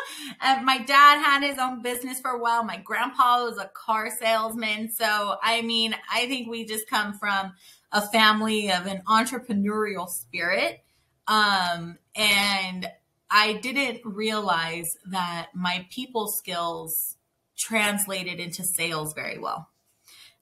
[0.64, 2.64] my dad had his own business for a while.
[2.64, 4.90] My grandpa was a car salesman.
[4.90, 7.52] So, I mean, I think we just come from
[7.92, 10.82] a family of an entrepreneurial spirit.
[11.28, 12.88] Um, and
[13.30, 17.16] I didn't realize that my people skills
[17.54, 19.68] translated into sales very well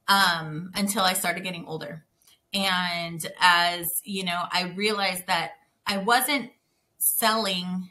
[0.07, 2.05] um, until I started getting older.
[2.53, 5.53] And as you know, I realized that
[5.87, 6.53] I wasn't
[6.99, 7.91] selling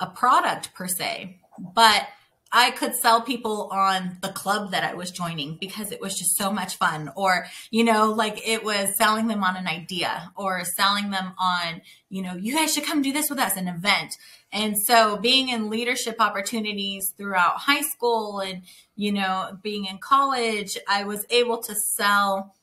[0.00, 2.06] a product per se, but
[2.52, 6.36] I could sell people on the club that I was joining because it was just
[6.36, 7.12] so much fun.
[7.14, 11.82] Or, you know, like it was selling them on an idea or selling them on,
[12.08, 14.16] you know, you guys should come do this with us, an event.
[14.52, 18.62] And so being in leadership opportunities throughout high school and,
[18.96, 22.56] you know, being in college, I was able to sell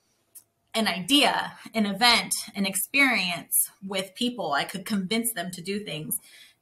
[0.73, 4.51] an idea, an event, an experience with people.
[4.51, 6.17] I could convince them to do things.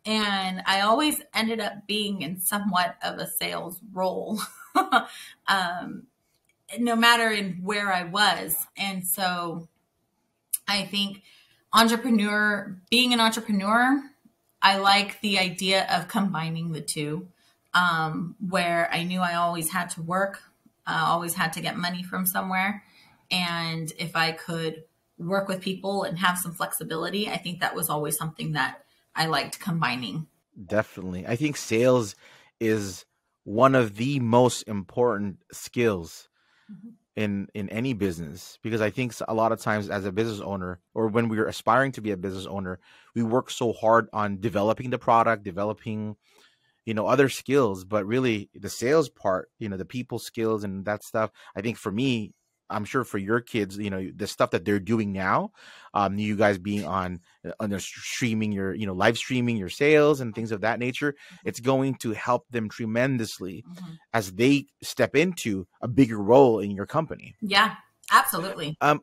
[0.05, 4.39] And I always ended up being in somewhat of a sales role,
[5.47, 6.03] um,
[6.77, 8.55] no matter in where I was.
[8.77, 9.67] And so
[10.67, 11.23] I think
[11.73, 14.01] entrepreneur, being an entrepreneur,
[14.61, 17.27] I like the idea of combining the two,
[17.73, 20.41] um, where I knew I always had to work,
[20.87, 22.83] uh, always had to get money from somewhere.
[23.31, 24.83] And if I could
[25.17, 28.85] work with people and have some flexibility, I think that was always something that
[29.15, 30.27] I liked combining.
[30.65, 31.25] Definitely.
[31.25, 32.15] I think sales
[32.59, 33.05] is
[33.43, 36.29] one of the most important skills
[36.71, 36.89] mm-hmm.
[37.15, 40.79] in in any business because I think a lot of times as a business owner
[40.93, 42.79] or when we're aspiring to be a business owner,
[43.13, 46.15] we work so hard on developing the product, developing
[46.85, 50.85] you know other skills, but really the sales part, you know, the people skills and
[50.85, 51.31] that stuff.
[51.55, 52.33] I think for me
[52.69, 55.51] I'm sure for your kids, you know, the stuff that they're doing now,
[55.93, 59.69] um, you guys being on uh, on their streaming your, you know, live streaming your
[59.69, 61.47] sales and things of that nature, mm-hmm.
[61.47, 63.93] it's going to help them tremendously mm-hmm.
[64.13, 67.35] as they step into a bigger role in your company.
[67.41, 67.75] Yeah,
[68.11, 68.77] absolutely.
[68.81, 69.01] Um,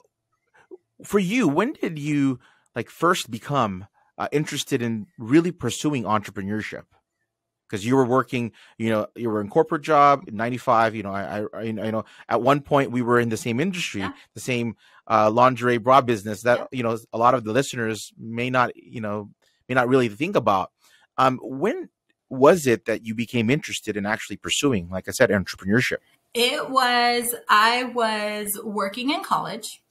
[1.05, 2.41] for you, when did you
[2.75, 3.87] like first become
[4.19, 6.85] uh, interested in really pursuing entrepreneurship?
[7.73, 11.11] Because you were working, you know, you were in corporate job in 95, you know,
[11.11, 14.13] I, I, you know, at one point we were in the same industry, yeah.
[14.35, 14.77] the same
[15.09, 16.67] uh, lingerie bra business that, yeah.
[16.71, 19.31] you know, a lot of the listeners may not, you know,
[19.71, 20.71] may not really think about.
[21.17, 21.89] Um, when
[22.29, 25.99] was it that you became interested in actually pursuing, like I said, entrepreneurship?
[26.35, 29.83] It was, I was working in college.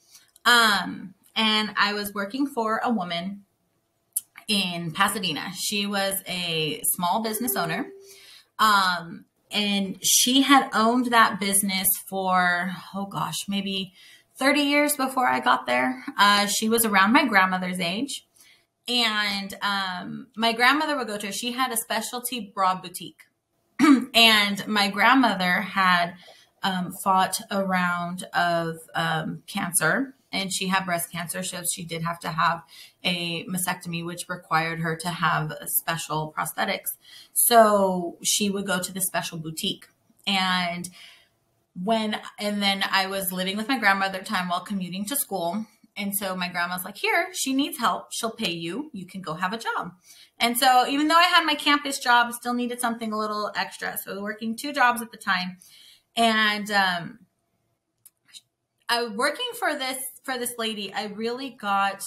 [0.46, 3.44] Um, and I was working for a woman
[4.52, 5.50] in Pasadena.
[5.58, 7.88] She was a small business owner.
[8.60, 13.94] Um, and she had owned that business for, oh gosh, maybe
[14.38, 16.04] 30 years before I got there.
[16.18, 18.28] Uh, she was around my grandmother's age.
[18.90, 23.24] And um, my grandmother would go to, she had a specialty bra boutique.
[24.14, 26.16] and my grandmother had
[26.62, 32.04] um, fought a round of um, cancer and she had breast cancer, so she did
[32.04, 32.64] have to have
[33.04, 36.90] a mastectomy, which required her to have special prosthetics.
[37.34, 39.88] So she would go to the special boutique.
[40.26, 40.90] And
[41.82, 45.66] when, and then I was living with my grandmother time while commuting to school.
[45.98, 48.14] And so my grandma's like, here, she needs help.
[48.14, 48.90] She'll pay you.
[48.94, 49.92] You can go have a job.
[50.40, 53.98] And so even though I had my campus job, still needed something a little extra.
[53.98, 55.58] So I was working two jobs at the time.
[56.16, 57.20] And um,
[58.90, 62.04] I working for this for this lady, I really got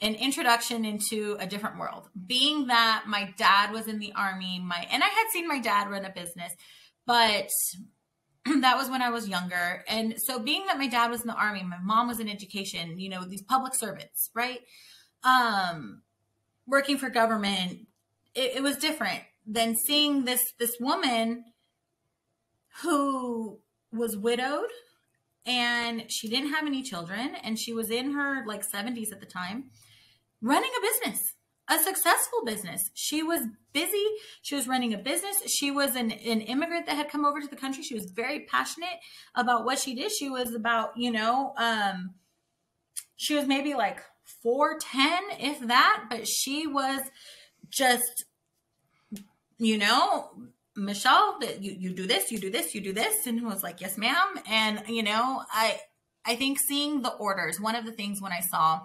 [0.00, 2.08] an introduction into a different world.
[2.26, 5.90] Being that my dad was in the army, my and I had seen my dad
[5.90, 6.52] run a business,
[7.06, 7.48] but
[8.60, 9.84] that was when I was younger.
[9.88, 12.98] And so being that my dad was in the army, my mom was in education,
[12.98, 14.60] you know, these public servants, right?
[15.22, 16.02] Um
[16.66, 17.86] working for government,
[18.34, 21.44] it, it was different than seeing this this woman
[22.82, 23.58] who
[23.92, 24.70] was widowed
[25.46, 29.26] and she didn't have any children and she was in her like 70s at the
[29.26, 29.70] time
[30.40, 31.34] running a business
[31.70, 32.90] a successful business.
[32.94, 34.04] She was busy.
[34.42, 35.36] She was running a business.
[35.46, 37.84] She was an, an immigrant that had come over to the country.
[37.84, 38.98] She was very passionate
[39.36, 40.10] about what she did.
[40.10, 42.14] She was about you know um
[43.16, 44.00] she was maybe like
[44.42, 47.02] 410 if that but she was
[47.68, 48.24] just
[49.58, 50.30] you know
[50.76, 53.26] Michelle, that you, you do this, you do this, you do this.
[53.26, 54.40] And it was like, yes, ma'am.
[54.48, 55.80] And, you know, I,
[56.24, 58.82] I think seeing the orders, one of the things when I saw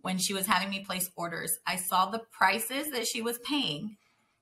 [0.00, 3.96] when she was having me place orders, I saw the prices that she was paying.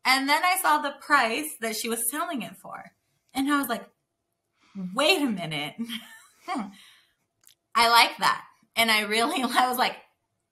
[0.05, 2.93] And then I saw the price that she was selling it for.
[3.35, 3.85] And I was like,
[4.95, 5.75] wait a minute.
[6.47, 6.69] Hmm.
[7.75, 8.45] I like that.
[8.75, 9.97] And I really, I was like,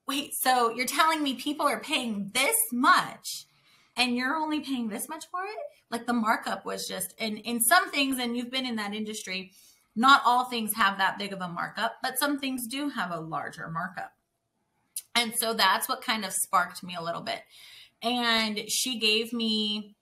[0.07, 3.45] wait, so you're telling me people are paying this much
[3.97, 5.57] and you're only paying this much for it?
[5.91, 9.51] Like the markup was just, and in some things, and you've been in that industry,
[9.95, 13.19] not all things have that big of a markup, but some things do have a
[13.19, 14.13] larger markup.
[15.15, 17.41] And so that's what kind of sparked me a little bit.
[18.01, 19.95] And she gave me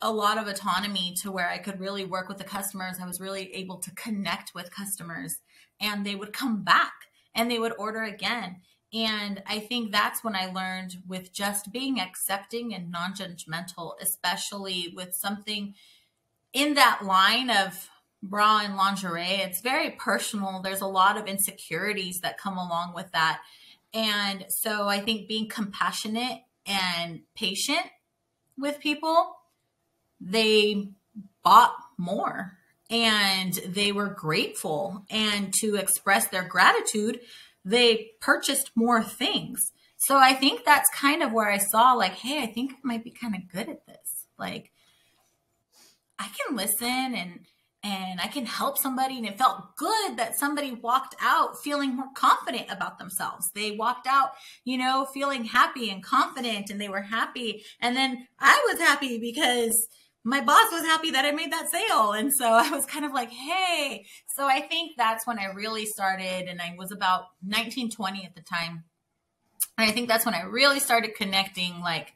[0.00, 2.96] a lot of autonomy to where I could really work with the customers.
[3.00, 5.38] I was really able to connect with customers
[5.80, 6.92] and they would come back
[7.34, 8.56] and they would order again.
[8.92, 14.92] And I think that's when I learned with just being accepting and non judgmental, especially
[14.96, 15.74] with something
[16.52, 17.88] in that line of
[18.22, 19.42] bra and lingerie.
[19.42, 20.60] It's very personal.
[20.62, 23.40] There's a lot of insecurities that come along with that.
[23.92, 27.86] And so I think being compassionate and patient
[28.56, 29.36] with people,
[30.20, 30.88] they
[31.44, 32.58] bought more
[32.90, 35.04] and they were grateful.
[35.10, 37.20] And to express their gratitude,
[37.68, 39.72] they purchased more things.
[39.98, 43.04] So I think that's kind of where I saw, like, hey, I think I might
[43.04, 44.26] be kind of good at this.
[44.38, 44.70] Like,
[46.18, 47.40] I can listen and
[47.84, 49.18] and I can help somebody.
[49.18, 53.48] And it felt good that somebody walked out feeling more confident about themselves.
[53.54, 54.30] They walked out,
[54.64, 57.62] you know, feeling happy and confident and they were happy.
[57.80, 59.86] And then I was happy because
[60.28, 62.12] my boss was happy that I made that sale.
[62.12, 64.04] And so I was kind of like, hey.
[64.36, 66.48] So I think that's when I really started.
[66.48, 68.84] And I was about 19, 20 at the time.
[69.78, 72.12] And I think that's when I really started connecting, like,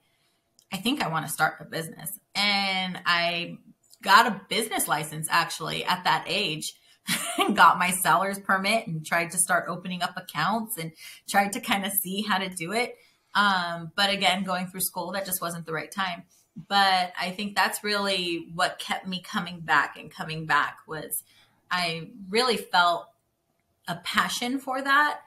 [0.73, 2.19] I think I want to start a business.
[2.35, 3.59] And I
[4.03, 6.75] got a business license actually at that age
[7.39, 10.93] and got my seller's permit and tried to start opening up accounts and
[11.29, 12.95] tried to kind of see how to do it.
[13.35, 16.25] Um, but again, going through school, that just wasn't the right time
[16.69, 21.23] but I think that's really what kept me coming back and coming back was
[21.71, 23.09] I really felt
[23.89, 25.21] a passion for that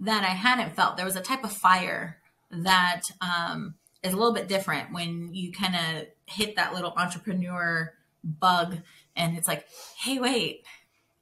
[0.00, 0.96] that I hadn't felt.
[0.96, 2.18] There was a type of fire
[2.50, 7.92] that um, is a little bit different when you kind of hit that little entrepreneur
[8.24, 8.78] bug
[9.14, 9.66] and it's like,
[9.98, 10.64] hey, wait,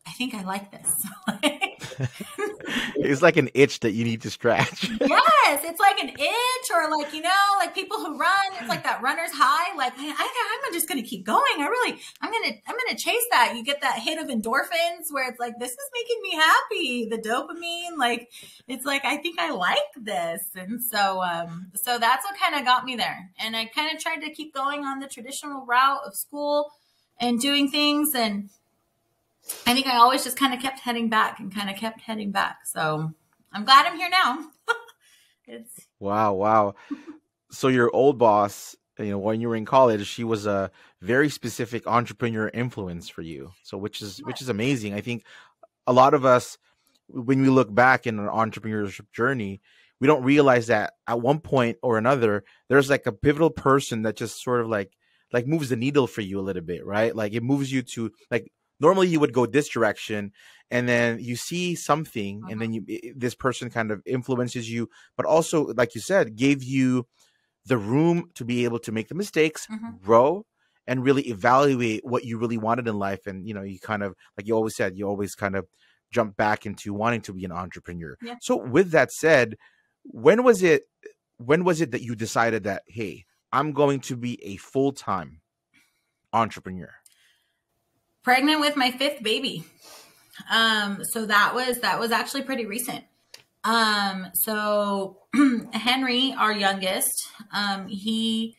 [0.07, 1.07] I think I like this.
[2.97, 4.89] it's like an itch that you need to scratch.
[4.89, 8.47] yes, it's like an itch, or like you know, like people who run.
[8.61, 9.77] It's like that runner's high.
[9.77, 11.43] Like I, I, I'm just going to keep going.
[11.59, 13.55] I really, I'm gonna, I'm gonna chase that.
[13.57, 17.09] You get that hit of endorphins where it's like this is making me happy.
[17.11, 18.31] The dopamine, like
[18.67, 22.65] it's like I think I like this, and so, um, so that's what kind of
[22.65, 23.31] got me there.
[23.39, 26.71] And I kind of tried to keep going on the traditional route of school
[27.21, 28.51] and doing things and
[29.67, 32.31] I think I always just kind of kept heading back and kind of kept heading
[32.31, 32.67] back.
[32.67, 33.13] So
[33.53, 34.47] I'm glad I'm here now.
[35.47, 36.75] it's wow, wow.
[37.51, 40.71] so your old boss, you know, when you were in college, she was a
[41.01, 43.53] very specific entrepreneur influence for you.
[43.63, 44.95] So which is which is amazing.
[44.95, 45.25] I think
[45.87, 46.59] a lot of us
[47.09, 49.61] when we look back in an entrepreneurship journey,
[50.01, 54.17] we don't realize that at one point or another, there's like a pivotal person that
[54.17, 54.93] just sort of like
[55.33, 57.15] like moves the needle for you a little bit, right?
[57.15, 58.51] Like it moves you to like
[58.81, 60.33] normally you would go this direction
[60.71, 62.53] and then you see something uh-huh.
[62.53, 62.99] and then uh-huh.
[63.03, 67.07] you this person kind of influences you but also like you said gave you
[67.67, 69.97] the room to be able to make the mistakes mm-hmm.
[70.03, 70.45] grow
[70.87, 74.15] and really evaluate what you really wanted in life and you know you kind of
[74.37, 75.67] like you always said you always kind of
[76.11, 78.37] jump back into wanting to be an entrepreneur yeah.
[78.41, 79.57] so with that said
[80.05, 80.85] when was it
[81.37, 85.41] when was it that you decided that hey i'm going to be a full-time
[86.33, 86.95] entrepreneur
[88.29, 89.65] pregnant with my fifth baby.
[90.51, 93.03] Um, so that was that was actually pretty recent.
[93.65, 95.17] Um, so
[95.73, 98.55] Henry, our youngest, um, he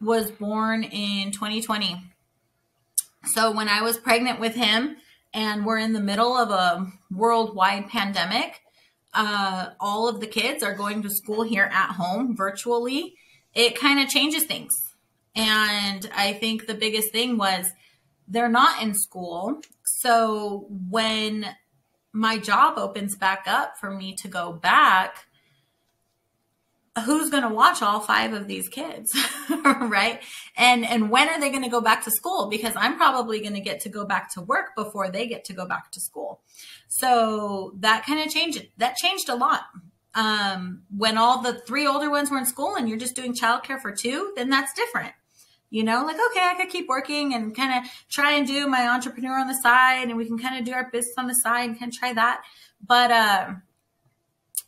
[0.00, 2.02] was born in 2020.
[3.26, 4.96] So when I was pregnant with him,
[5.34, 8.62] and we're in the middle of a worldwide pandemic,
[9.12, 13.16] uh, all of the kids are going to school here at home virtually.
[13.52, 14.72] It kind of changes things.
[15.36, 17.66] And I think the biggest thing was
[18.28, 19.60] they're not in school.
[19.84, 21.46] So when
[22.12, 25.26] my job opens back up for me to go back,
[27.04, 29.12] who's going to watch all five of these kids
[29.64, 30.20] right?
[30.56, 32.48] And and when are they going to go back to school?
[32.48, 35.52] Because i'm probably going to get to go back to work before they get to
[35.52, 36.40] go back to school.
[36.88, 39.62] So that kind of changed that changed a lot.
[40.16, 43.80] Um, when all the three older ones were in school and you're just doing childcare
[43.80, 45.12] for two then that's different
[45.70, 48.88] you know, like, okay, I could keep working and kind of try and do my
[48.88, 51.68] entrepreneur on the side and we can kind of do our business on the side
[51.68, 52.42] and kind of try that.
[52.86, 53.54] But uh,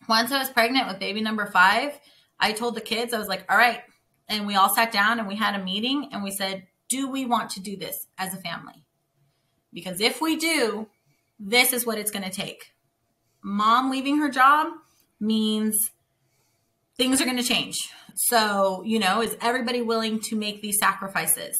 [0.09, 1.99] once I was pregnant with baby number five,
[2.41, 3.81] I told the kids, I was like, all right.
[4.29, 7.25] And we all sat down and we had a meeting and we said, do we
[7.25, 8.85] want to do this as a family?
[9.73, 10.89] Because if we do,
[11.39, 12.73] this is what it's going to take.
[13.43, 14.69] Mom leaving her job
[15.21, 15.91] means
[16.97, 17.77] things are going to change.
[18.17, 21.55] So, you know, is everybody willing to make these sacrifices?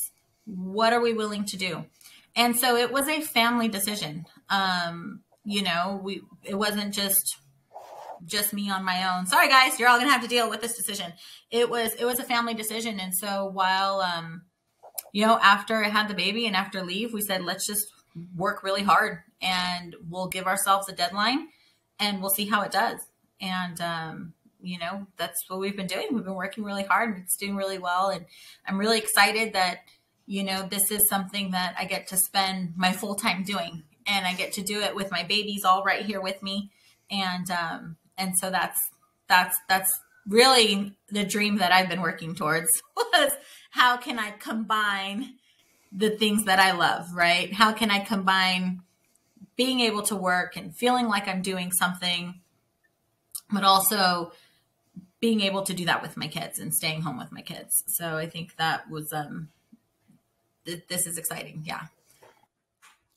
[0.47, 1.85] What are we willing to do?
[2.35, 4.27] And so it was a family decision.
[4.49, 7.37] Um, you know, we it wasn't just
[8.25, 9.27] just me on my own.
[9.27, 11.13] Sorry guys, you're all going to have to deal with this decision.
[11.51, 14.43] It was it was a family decision and so while um
[15.13, 17.87] you know, after I had the baby and after leave, we said let's just
[18.35, 21.49] work really hard and we'll give ourselves a deadline
[21.99, 23.01] and we'll see how it does
[23.41, 26.09] And, um, you know, that's what we've been doing.
[26.13, 27.15] We've been working really hard.
[27.15, 28.09] and It's doing really well.
[28.09, 28.27] And
[28.67, 29.79] I'm really excited that,
[30.27, 33.85] you know, this is something that I get to spend my full time doing.
[34.07, 36.71] And I get to do it with my babies all right here with me.
[37.11, 38.79] And, um, and so that's,
[39.29, 39.91] that's, that's
[40.29, 43.33] really the dream that I've been working towards was
[43.71, 45.35] how can I combine
[45.93, 47.53] the things that I love, right?
[47.53, 48.83] How can I combine
[49.57, 52.41] being able to work and feeling like I'm doing something,
[53.51, 54.33] but also
[55.21, 57.83] being able to do that with my kids and staying home with my kids.
[57.87, 59.49] So I think that was um
[60.65, 61.63] th- this is exciting.
[61.65, 61.87] Yeah.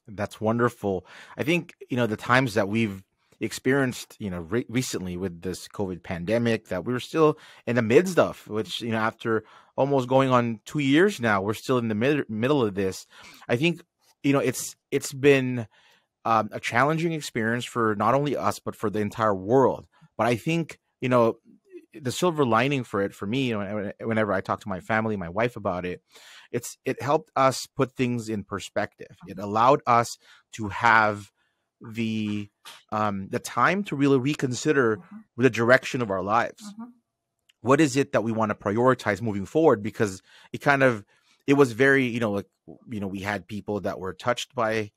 [0.08, 1.06] That's wonderful.
[1.38, 3.04] I think, you know, the times that we've
[3.40, 7.38] experienced, you know, re- recently with this COVID pandemic that we were still
[7.68, 9.44] in the midst of, which, you know, after
[9.76, 13.06] almost going on two years now, we're still in the mid- middle of this.
[13.48, 13.82] I think,
[14.24, 15.68] you know, it's, it's been
[16.26, 19.86] um, a challenging experience for not only us, but for the entire world.
[20.18, 21.38] But I think, you know,
[21.94, 25.18] the silver lining for it for me you know, whenever i talk to my family
[25.18, 26.02] my wife about it
[26.52, 29.44] it's it helped us put things in perspective it mm-hmm.
[29.44, 30.18] allowed us
[30.52, 31.32] to have
[31.82, 32.50] the
[32.92, 35.42] um the time to really reconsider mm-hmm.
[35.42, 36.90] the direction of our lives mm-hmm.
[37.62, 40.22] what is it that we want to prioritize moving forward because
[40.54, 41.06] it kind of
[41.48, 42.48] it was very you know like
[42.90, 44.92] you know we had people that were touched by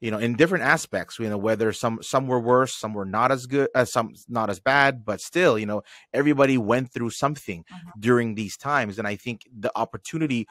[0.00, 3.32] you know in different aspects you know whether some some were worse some were not
[3.32, 5.82] as good as uh, some not as bad but still you know
[6.12, 7.92] everybody went through something uh-huh.
[7.98, 8.98] during these times.
[8.98, 10.46] And i think the opportunity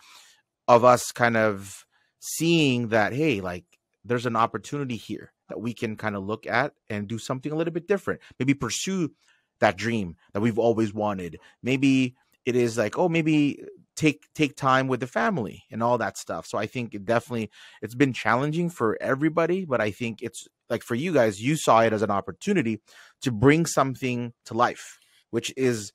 [0.67, 1.85] of us kind of
[2.19, 3.65] seeing that hey like
[4.03, 7.55] there's an opportunity here that we can kind of look at and do something a
[7.55, 8.21] little bit different.
[8.39, 9.11] Maybe pursue
[9.59, 11.39] that dream that we've always wanted.
[11.63, 13.63] Maybe it is like oh maybe
[13.97, 16.45] take take time with the family and all that stuff.
[16.45, 17.49] So I think it definitely
[17.81, 21.81] it's been challenging for everybody, but I think it's like for you guys, you saw
[21.81, 22.79] it as an opportunity
[23.21, 24.99] to bring something to life,
[25.31, 25.91] which is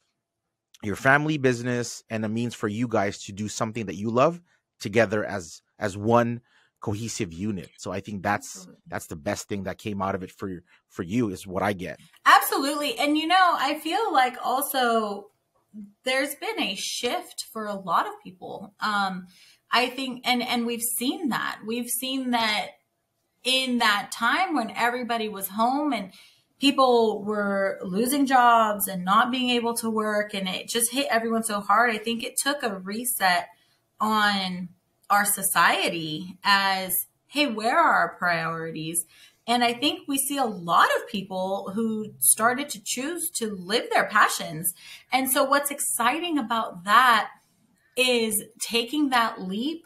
[0.83, 4.43] your family business and a means for you guys to do something that you love
[4.81, 6.41] together as as one
[6.81, 7.71] cohesive unit.
[7.79, 8.83] So I think that's Absolutely.
[8.89, 11.73] that's the best thing that came out of it for for you is what I
[11.73, 12.01] get.
[12.27, 12.99] Absolutely.
[12.99, 15.29] And you know, I feel like also
[16.05, 18.75] there's been a shift for a lot of people.
[18.81, 19.27] Um,
[19.71, 21.61] I think, and and we've seen that.
[21.67, 22.69] We've seen that
[23.45, 26.13] in that time when everybody was home and
[26.61, 31.43] people were losing jobs and not being able to work, and it just hit everyone
[31.43, 31.91] so hard.
[31.91, 33.49] I think it took a reset
[34.01, 34.69] on
[35.11, 36.93] our society as,
[37.27, 39.05] hey, where are our priorities?
[39.53, 43.91] And I think we see a lot of people who started to choose to live
[43.91, 44.73] their passions.
[45.13, 47.29] And so, what's exciting about that
[47.95, 49.85] is taking that leap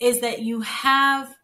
[0.00, 1.36] is that you have,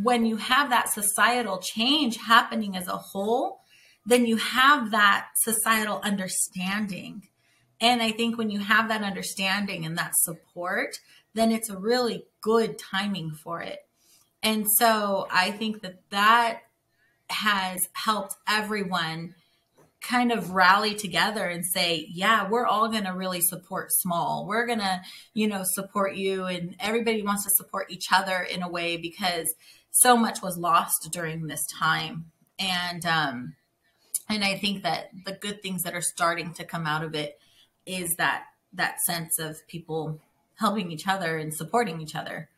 [0.00, 3.62] when you have that societal change happening as a whole,
[4.06, 7.26] then you have that societal understanding.
[7.80, 11.00] And I think when you have that understanding and that support,
[11.34, 13.80] then it's a really good timing for it.
[14.40, 16.60] And so I think that that
[17.30, 19.34] has helped everyone
[20.00, 24.46] kind of rally together and say, yeah, we're all going to really support small.
[24.46, 25.00] We're going to,
[25.34, 26.44] you know, support you.
[26.44, 29.52] And everybody wants to support each other in a way because
[29.90, 32.26] so much was lost during this time.
[32.58, 33.54] And, um,
[34.28, 37.40] and I think that the good things that are starting to come out of it
[37.84, 40.20] is that, that sense of people
[40.56, 42.48] helping each other and supporting each other.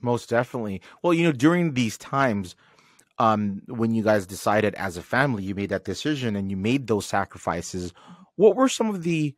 [0.00, 0.82] Most definitely.
[1.02, 2.54] Well, you know, during these times,
[3.18, 6.86] um, when you guys decided as a family, you made that decision and you made
[6.86, 7.92] those sacrifices.
[8.36, 9.34] What were some of the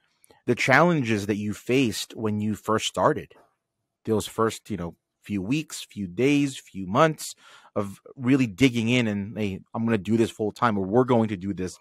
[0.46, 3.32] the challenges that you faced when you first started?
[4.04, 7.34] Those first, you know, few weeks, few days, few months
[7.76, 11.04] of really digging in and hey, I'm going to do this full time, or we're
[11.04, 11.78] going to do this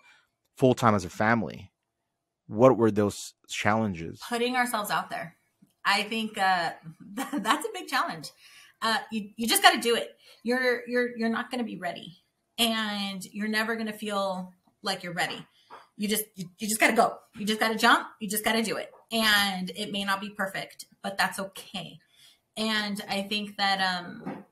[0.58, 1.72] full time as a family.
[2.48, 4.22] What were those challenges?
[4.28, 5.36] Putting ourselves out there.
[5.84, 6.72] I think uh,
[7.34, 8.32] that's a big challenge
[8.82, 10.18] uh, you, you just got to do it.
[10.44, 12.18] You're you're you're not going to be ready,
[12.58, 15.46] and you're never going to feel like you're ready.
[15.98, 17.18] You just you, you just got to go.
[17.36, 18.08] You just got to jump.
[18.20, 22.00] You just got to do it, and it may not be perfect, but that's okay.
[22.56, 24.44] And I think that um,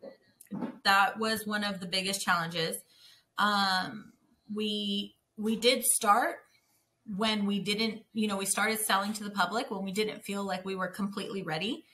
[0.84, 2.78] that was one of the biggest challenges.
[3.38, 4.14] Um,
[4.54, 6.38] we we did start
[7.16, 10.44] when we didn't, you know, we started selling to the public when we didn't feel
[10.44, 11.86] like we were completely ready,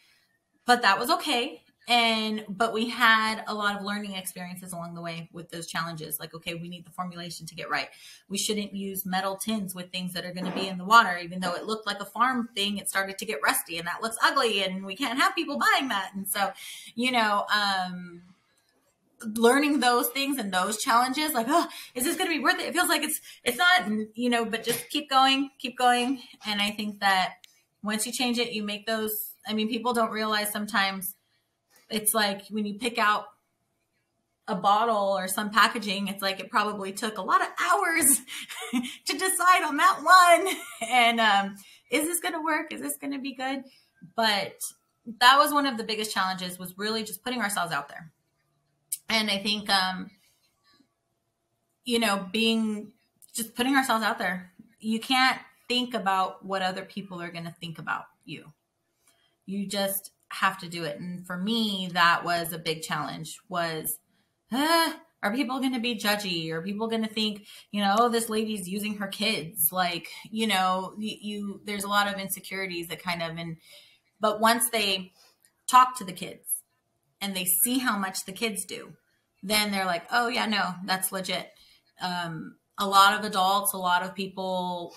[0.66, 5.02] but that was okay and but we had a lot of learning experiences along the
[5.02, 7.90] way with those challenges like okay we need the formulation to get right.
[8.30, 11.18] We shouldn't use metal tins with things that are going to be in the water
[11.18, 14.02] even though it looked like a farm thing it started to get rusty and that
[14.02, 16.12] looks ugly and we can't have people buying that.
[16.16, 16.52] And so
[16.96, 18.22] you know um
[19.36, 22.68] learning those things and those challenges like oh is this going to be worth it?
[22.68, 26.22] It feels like it's it's not you know but just keep going keep going.
[26.46, 27.34] And i think that
[27.84, 31.16] once you change it you make those i mean people don't realize sometimes
[31.92, 33.26] it's like when you pick out
[34.48, 38.22] a bottle or some packaging it's like it probably took a lot of hours
[39.06, 40.56] to decide on that one
[40.90, 41.56] and um
[41.92, 43.64] is this going to work is this going to be good
[44.16, 44.60] but
[45.20, 48.12] that was one of the biggest challenges was really just putting ourselves out there
[49.12, 50.10] and I think, um,
[51.84, 52.94] you know, being
[53.34, 54.52] just putting ourselves out there.
[54.80, 58.54] You can't think about what other people are going to think about you.
[59.46, 61.00] You just have to do it.
[61.00, 63.38] And for me, that was a big challenge.
[63.50, 63.98] Was
[64.52, 66.52] uh, are people going to be judgy?
[66.52, 69.70] Are people going to think, you know, oh, this lady's using her kids?
[69.72, 73.58] Like, you know, you, you there's a lot of insecurities that kind of and
[74.20, 75.12] but once they
[75.70, 76.64] talk to the kids
[77.20, 78.94] and they see how much the kids do
[79.44, 81.52] then they're like, oh, yeah, no, that's legit.
[82.00, 84.96] Um, a lot of adults, a lot of people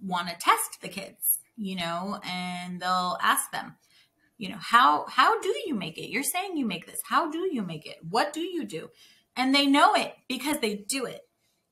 [0.00, 3.76] want to test the kids, you know, and they'll ask them,
[4.38, 6.10] you know, how how do you make it?
[6.10, 7.00] You're saying you make this.
[7.04, 7.96] How do you make it?
[8.08, 8.88] What do you do?
[9.36, 11.20] And they know it because they do it.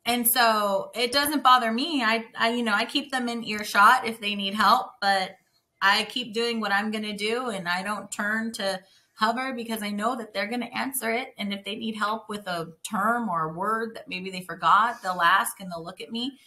[0.04, 2.02] And so it doesn't bother me.
[2.02, 5.32] I, I you know, I keep them in earshot if they need help, but
[5.80, 8.80] I keep doing what I'm going to do and I don't turn to
[9.14, 11.28] hover because I know that they're going to answer it.
[11.38, 15.02] And if they need help with a term or a word that maybe they forgot,
[15.02, 16.38] they'll ask and they'll look at me.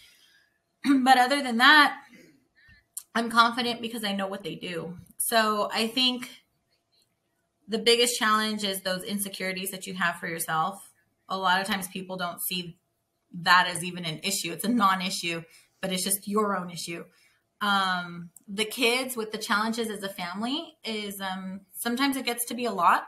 [1.03, 1.97] but other than that,
[3.15, 4.97] I'm confident because I know what they do.
[5.17, 6.29] So I think
[7.67, 10.91] the biggest challenge is those insecurities that you have for yourself.
[11.27, 12.77] A lot of times people don't see
[13.33, 14.51] that as even an issue.
[14.51, 15.43] It's a non issue,
[15.81, 17.03] but it's just your own issue
[17.61, 22.53] um, the kids with the challenges as a family is um, sometimes it gets to
[22.53, 23.07] be a lot.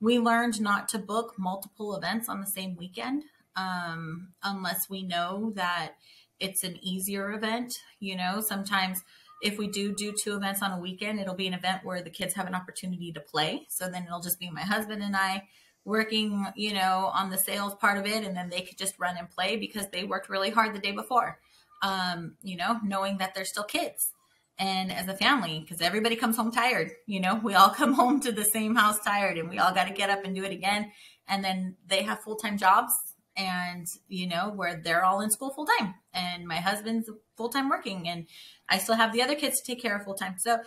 [0.00, 3.24] We learned not to book multiple events on the same weekend
[3.56, 5.96] um, unless we know that
[6.38, 7.74] it's an easier event.
[7.98, 9.02] You know, sometimes
[9.40, 12.10] if we do do two events on a weekend, it'll be an event where the
[12.10, 13.66] kids have an opportunity to play.
[13.68, 15.44] So then it'll just be my husband and I
[15.84, 19.16] working, you know, on the sales part of it, and then they could just run
[19.16, 21.38] and play because they worked really hard the day before
[21.82, 24.12] um, you know, knowing that they're still kids
[24.58, 28.20] and as a family, because everybody comes home tired, you know, we all come home
[28.20, 30.52] to the same house tired and we all got to get up and do it
[30.52, 30.90] again.
[31.28, 32.92] And then they have full time jobs
[33.36, 37.08] and, you know, where they're all in school full time and my husband's
[37.38, 38.26] full time working and
[38.68, 40.34] I still have the other kids to take care of full time.
[40.38, 40.58] So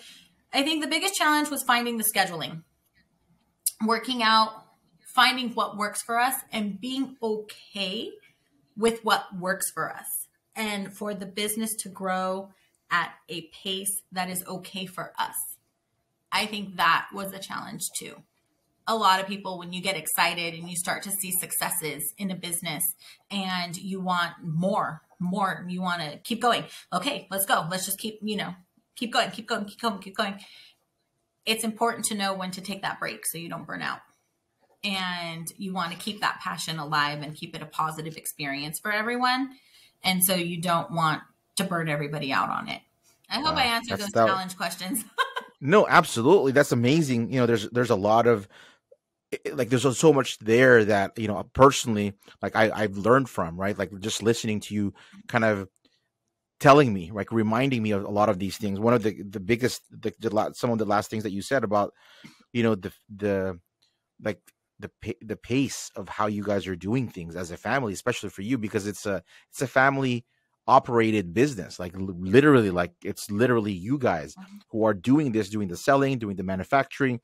[0.52, 2.64] I think the biggest challenge was finding the scheduling,
[3.86, 4.50] working out,
[5.14, 8.10] finding what works for us and being okay
[8.76, 12.50] with what works for us and for the business to grow
[12.90, 15.36] at a pace that is okay for us.
[16.32, 18.24] I think that was a challenge too.
[18.88, 22.32] A lot of people, when you get excited and you start to see successes in
[22.32, 22.84] a business
[23.30, 26.66] and you want more, more, you want to keep going.
[26.92, 27.68] Okay, let's go.
[27.70, 28.54] Let's just keep, you know,
[28.96, 30.40] keep going, keep going, keep going, keep going.
[31.46, 34.00] It's important to know when to take that break so you don't burn out.
[34.84, 38.92] And you want to keep that passion alive and keep it a positive experience for
[38.92, 39.52] everyone
[40.04, 41.22] and so you don't want
[41.58, 42.82] to burn everybody out on it.
[43.30, 45.06] I hope I answered those that, challenge questions.
[45.62, 46.52] no, absolutely.
[46.52, 47.32] That's amazing.
[47.32, 48.48] You know, there's there's a lot of
[49.54, 53.78] like there's so much there that you know personally like I, i've learned from right
[53.78, 54.94] like just listening to you
[55.28, 55.70] kind of
[56.60, 59.40] telling me like reminding me of a lot of these things one of the the
[59.40, 61.94] biggest the, the some of the last things that you said about
[62.52, 63.60] you know the the
[64.22, 64.40] like
[64.82, 68.42] the the pace of how you guys are doing things as a family, especially for
[68.42, 70.26] you because it's a it's a family
[70.68, 74.58] operated business like literally like it's literally you guys uh-huh.
[74.70, 77.20] who are doing this doing the selling doing the manufacturing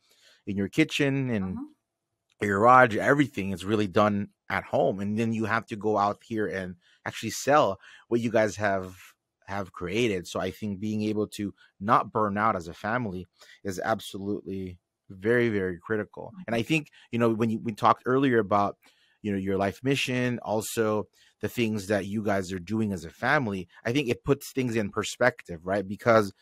[0.48, 1.66] in your kitchen and uh-huh.
[2.42, 6.20] Your garage everything is really done at home and then you have to go out
[6.24, 6.76] here and
[7.06, 8.96] actually sell what you guys have
[9.48, 10.28] have created.
[10.28, 13.26] So i think being able to not burn out as a family
[13.64, 14.78] is absolutely
[15.10, 16.34] very very critical.
[16.36, 18.78] Oh and i think you know when you we talked earlier about
[19.22, 21.08] you know your life mission also
[21.42, 24.76] the things that you guys are doing as a family i think it puts things
[24.76, 25.88] in perspective right?
[25.88, 26.34] Because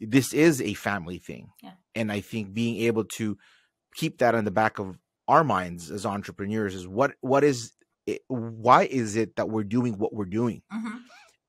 [0.00, 1.50] this is a family thing.
[1.62, 1.72] Yeah.
[1.94, 3.36] and i think being able to
[3.94, 7.72] keep that in the back of our minds as entrepreneurs is what what is
[8.06, 10.96] it, why is it that we're doing what we're doing mm-hmm.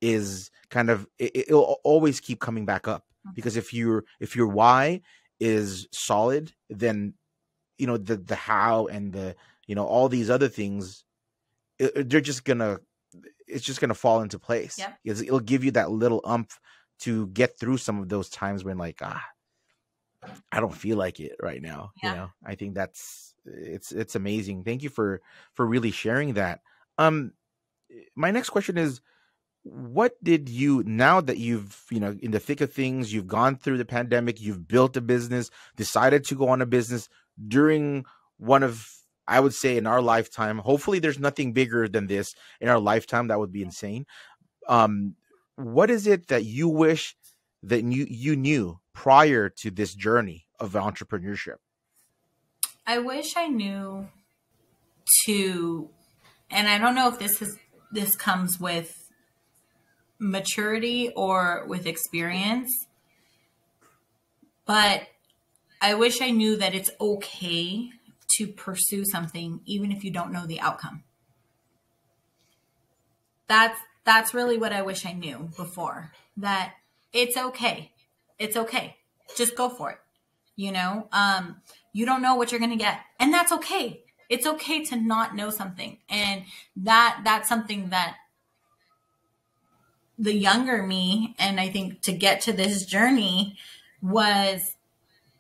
[0.02, 3.34] is kind of it, will always keep coming back up mm-hmm.
[3.36, 5.02] because if you're if your why
[5.40, 7.14] is solid, then
[7.78, 9.36] you know the the how and the
[9.68, 11.06] you know all these other things,
[11.78, 12.80] it, they're just gonna
[13.48, 14.78] it's just gonna fall into place.
[14.78, 16.60] Yeah, it'll give you that little umph
[17.00, 19.24] to get through some of those times when like ah
[20.52, 21.92] I don't feel like it right now.
[22.04, 22.10] Yeah.
[22.10, 24.64] You know, I think that's it's it's amazing.
[24.64, 25.22] Thank you for
[25.54, 26.62] for really sharing that.
[26.98, 27.34] Um
[28.16, 29.02] my next question is
[29.64, 33.56] what did you now that you've you know in the thick of things you've gone
[33.56, 37.10] through the pandemic you've built a business decided to go on a business
[37.48, 38.06] during
[38.38, 38.90] one of
[39.28, 43.28] i would say in our lifetime hopefully there's nothing bigger than this in our lifetime
[43.28, 44.06] that would be insane
[44.68, 45.16] um
[45.56, 47.16] what is it that you wish
[47.62, 51.58] that you you knew prior to this journey of entrepreneurship
[52.86, 54.08] i wish i knew
[55.26, 55.90] to
[56.50, 57.58] and i don't know if this is
[57.92, 59.10] this comes with
[60.20, 62.70] maturity or with experience.
[64.66, 65.04] But
[65.82, 67.90] I wish I knew that it's okay
[68.38, 71.04] to pursue something even if you don't know the outcome.
[73.48, 76.12] That's that's really what I wish I knew before.
[76.38, 76.74] That
[77.12, 77.92] it's okay.
[78.40, 78.96] It's okay.
[79.36, 79.98] Just go for it.
[80.56, 81.58] You know, um,
[81.94, 84.04] you don't know what you're going to get, and that's okay.
[84.28, 86.44] It's okay to not know something, and
[86.76, 88.18] that that's something that
[90.18, 93.58] the younger me and I think to get to this journey
[94.02, 94.76] was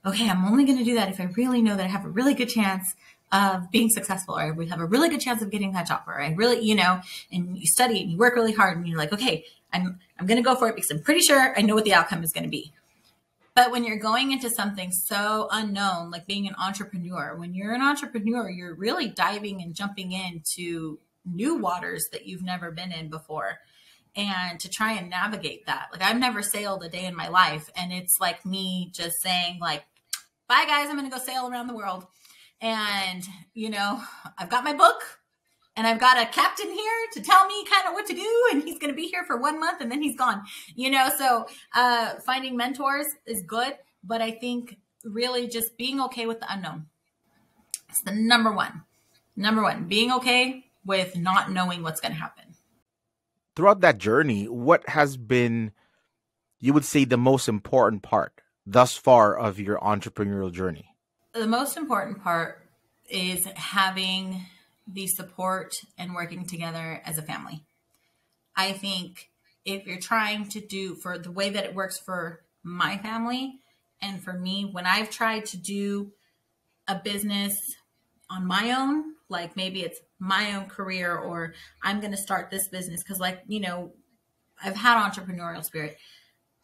[0.06, 2.10] okay, I'm only going to do that if I really know that I have a
[2.10, 2.95] really good chance
[3.32, 6.20] of being successful or we have a really good chance of getting that job or
[6.20, 9.14] I really, you know, and you study and you work really hard and you're like,
[9.14, 11.93] okay, I'm I'm to go for it because I'm pretty sure I know what the
[11.93, 12.72] outcome is to be.
[13.56, 17.82] But when you're going into something so unknown, like being an entrepreneur, when you're an
[17.82, 23.60] entrepreneur, you're really diving and jumping into new waters that you've never been in before
[24.16, 25.88] and to try and navigate that.
[25.91, 29.60] Like I've never sailed a day in my life and it's like me just saying
[29.60, 29.84] like
[30.47, 32.06] bye guys, I'm going to go sail around the world.
[32.62, 33.24] And
[33.54, 34.02] you know,
[34.38, 35.18] I've got my book
[35.80, 38.61] and I've got a captain here to tell me kind of what to do and
[38.61, 40.43] he's going to be here for 1 month and then he's gone.
[40.75, 43.73] You know, so uh finding mentors is good,
[44.03, 46.88] but I think really just being okay with the unknown.
[47.89, 48.84] It's the number one.
[49.36, 52.49] Number 1, being okay with not knowing what's going to happen
[53.59, 55.73] throughout that journey, what has been,
[56.61, 60.95] you would say, the most important part thus far of your entrepreneurial journey?
[61.34, 62.65] The most important part
[63.09, 64.45] is having
[64.92, 67.64] the support and working together as a family.
[68.56, 69.30] I think
[69.66, 73.60] if you're trying to do for the way that it works for my family
[74.02, 76.12] and for me, when I've tried to do
[76.88, 77.76] a business
[78.30, 82.68] on my own, like maybe it's my own career or I'm going to start this
[82.68, 83.94] business because, like, you know,
[84.64, 85.98] I've had entrepreneurial spirit.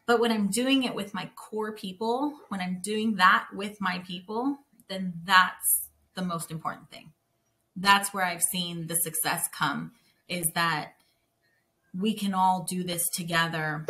[0.06, 4.00] But when I'm doing it with my core people, when I'm doing that with my
[4.00, 4.58] people,
[4.88, 7.12] then that's the most important thing.
[7.76, 9.92] That's where I've seen the success come
[10.28, 10.94] is that
[11.98, 13.86] we can all do this together.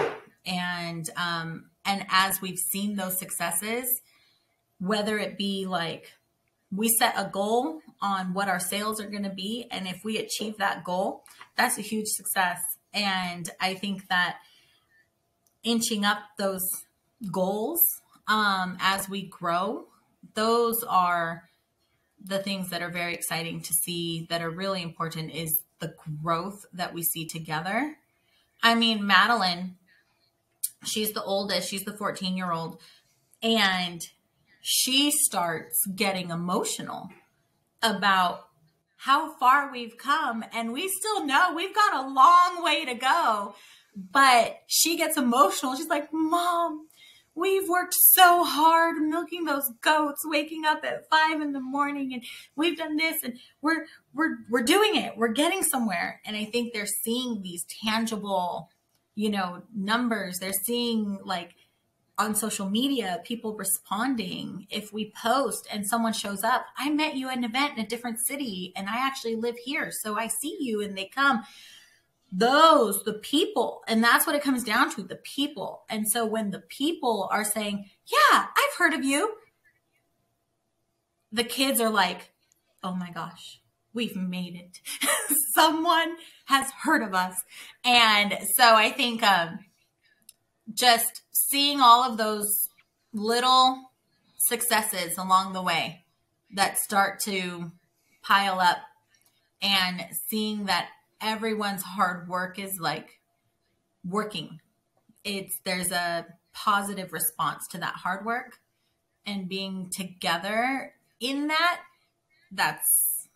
[0.46, 3.86] And um, and as we've seen those successes,
[4.80, 6.12] whether it be like
[6.76, 9.68] we set a goal on what our sales are going to be.
[9.72, 11.24] And if we achieve that goal,
[11.56, 12.60] that's a huge success.
[12.94, 14.38] And I think that
[15.64, 16.68] inching up those
[17.32, 17.80] goals
[18.28, 19.86] um, as we grow,
[20.34, 21.44] those are
[22.26, 26.66] the things that are very exciting to see that are really important is the growth
[26.74, 27.98] that we see together.
[28.64, 29.76] I mean, Madeline,
[30.84, 32.82] she's the oldest, she's the 14 year old.
[33.44, 34.02] And
[34.62, 37.12] she starts getting emotional
[37.84, 38.48] about
[38.98, 43.54] how far we've come and we still know we've got a long way to go
[44.12, 46.88] but she gets emotional she's like mom
[47.36, 52.24] we've worked so hard milking those goats waking up at five in the morning and
[52.56, 56.74] we've done this and we're we're we're doing it we're getting somewhere and i think
[56.74, 58.70] they're seeing these tangible
[59.16, 61.56] you know numbers they're seeing like
[62.18, 64.68] on social media, people responding.
[64.70, 67.88] If we post and someone shows up, I met you at an event in a
[67.88, 69.92] different city and I actually live here.
[69.92, 71.44] So I see you and they come.
[72.32, 73.84] Those, the people.
[73.88, 75.84] And that's what it comes down to the people.
[75.90, 79.36] And so when the people are saying, Yeah, I've heard of you,
[81.32, 82.32] the kids are like,
[82.84, 83.62] Oh my gosh,
[83.94, 84.80] we've made it.
[85.54, 86.16] Someone
[86.46, 87.44] has heard of us.
[87.84, 89.60] And so I think, um,
[90.74, 92.70] just seeing all of those
[93.14, 93.92] little
[94.38, 96.04] successes along the way
[96.54, 97.72] that start to
[98.22, 98.78] pile up
[99.62, 100.90] and seeing that
[101.22, 103.20] everyone's hard work is like
[104.04, 104.60] working
[105.24, 108.60] it's there's a positive response to that hard work
[109.26, 111.82] and being together in that
[112.52, 113.28] that's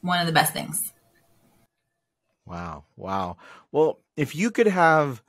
[0.00, 0.92] one of the best things
[2.46, 3.36] wow wow
[3.72, 5.22] well if you could have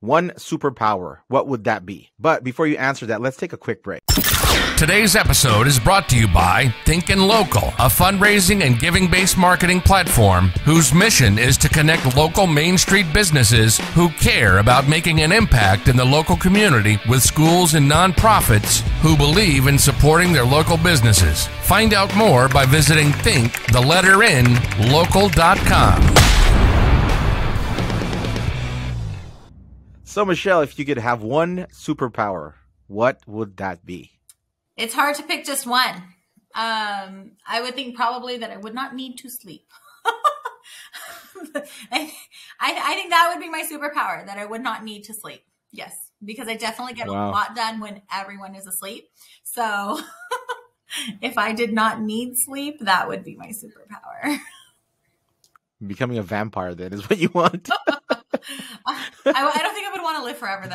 [0.00, 2.10] one superpower, what would that be?
[2.18, 3.97] But before you answer that, let's take a quick break.
[4.78, 9.80] Today's episode is brought to you by Thinkin' Local, a fundraising and giving based marketing
[9.80, 15.32] platform whose mission is to connect local Main Street businesses who care about making an
[15.32, 20.76] impact in the local community with schools and nonprofits who believe in supporting their local
[20.76, 21.48] businesses.
[21.62, 24.44] Find out more by visiting think the letter in
[24.92, 26.00] local.com.
[30.04, 32.52] So, Michelle, if you could have one superpower,
[32.86, 34.17] what would that be?
[34.78, 35.96] It's hard to pick just one.
[36.54, 39.66] Um, I would think probably that I would not need to sleep.
[41.92, 42.12] I,
[42.60, 45.42] I think that would be my superpower that I would not need to sleep.
[45.72, 47.28] Yes, because I definitely get wow.
[47.28, 49.10] a lot done when everyone is asleep.
[49.42, 50.00] So
[51.20, 54.38] if I did not need sleep, that would be my superpower.
[55.86, 57.68] Becoming a vampire, then, is what you want.
[58.86, 60.68] I, I, don't think I would want to live forever,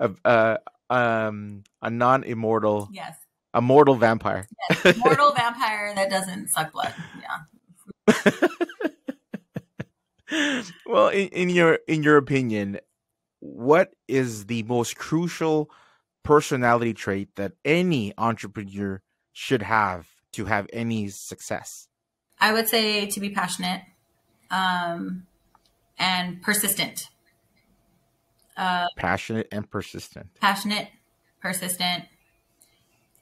[0.00, 0.18] though.
[0.24, 0.56] uh,
[0.90, 3.16] um a non-immortal yes.
[3.52, 4.46] a mortal vampire.
[4.70, 6.94] Yes, mortal vampire that doesn't suck blood.
[7.20, 8.48] Yeah.
[10.86, 12.80] Well in, in your in your opinion
[13.40, 15.70] what is the most crucial
[16.22, 21.88] personality trait that any entrepreneur should have to have any success?
[22.40, 23.82] I would say to be passionate
[24.50, 25.26] um
[25.98, 27.08] and persistent
[28.56, 30.26] uh, passionate and persistent.
[30.40, 30.88] Passionate,
[31.40, 32.04] persistent.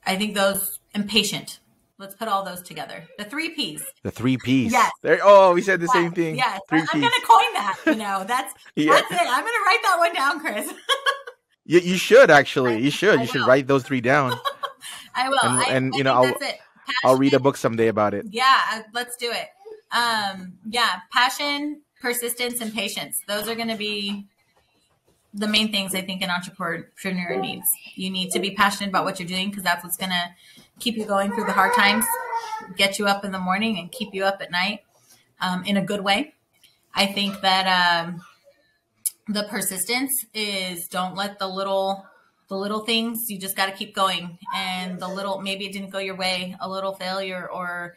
[0.05, 1.59] I think those impatient.
[1.99, 3.05] Let's put all those together.
[3.17, 3.83] The three P's.
[4.01, 4.71] The three P's.
[4.71, 4.91] Yes.
[5.03, 5.93] There, oh, we said the yes.
[5.93, 6.35] same thing.
[6.35, 6.59] Yes.
[6.67, 7.79] Three I'm going to coin that.
[7.85, 8.93] You know, that's yeah.
[8.93, 9.19] that's it.
[9.21, 10.73] I'm going to write that one down, Chris.
[11.65, 12.81] you, you should actually.
[12.81, 13.19] You should.
[13.21, 14.33] you should write those three down.
[15.15, 15.39] I will.
[15.43, 16.33] And, I, and I you know, I'll
[17.05, 18.25] I'll read a book someday about it.
[18.31, 19.47] Yeah, uh, let's do it.
[19.95, 23.21] Um, yeah, passion, persistence, and patience.
[23.27, 24.27] Those are going to be
[25.33, 27.65] the main things I think an entrepreneur needs.
[27.95, 30.29] You need to be passionate about what you're doing because that's what's going to
[30.79, 32.05] keep you going through the hard times,
[32.77, 34.81] get you up in the morning, and keep you up at night
[35.41, 36.35] um, in a good way.
[36.93, 38.21] I think that um,
[39.27, 42.05] the persistence is don't let the little
[42.49, 45.89] the little things you just got to keep going and the little maybe it didn't
[45.89, 47.95] go your way a little failure or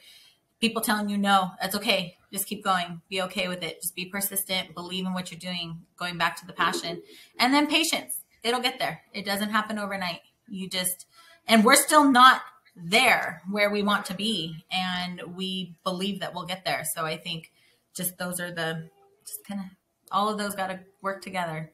[0.61, 2.17] people telling you no that's okay.
[2.33, 3.01] Just keep going.
[3.09, 3.81] Be okay with it.
[3.81, 4.75] Just be persistent.
[4.75, 7.03] Believe in what you're doing going back to the passion.
[7.39, 8.21] And then patience.
[8.43, 9.03] It'll get there.
[9.13, 10.21] It doesn't happen overnight.
[10.49, 11.07] You just
[11.49, 12.43] and we're still not
[12.77, 16.85] there where we want to be and we believe that we'll get there.
[16.95, 17.53] So i think
[17.95, 18.89] just those are the
[19.27, 19.67] just kind of
[20.13, 21.73] all of those got to work together.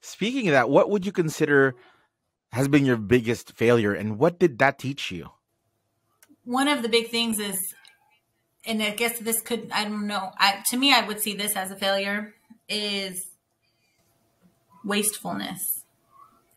[0.00, 1.76] Speaking of that what would you consider
[2.52, 5.30] has been your biggest failure and what did that teach you
[6.44, 7.74] one of the big things is
[8.66, 10.32] and I guess this could I don't know.
[10.38, 12.34] I, to me, I would see this as a failure
[12.68, 13.30] is
[14.84, 15.60] wastefulness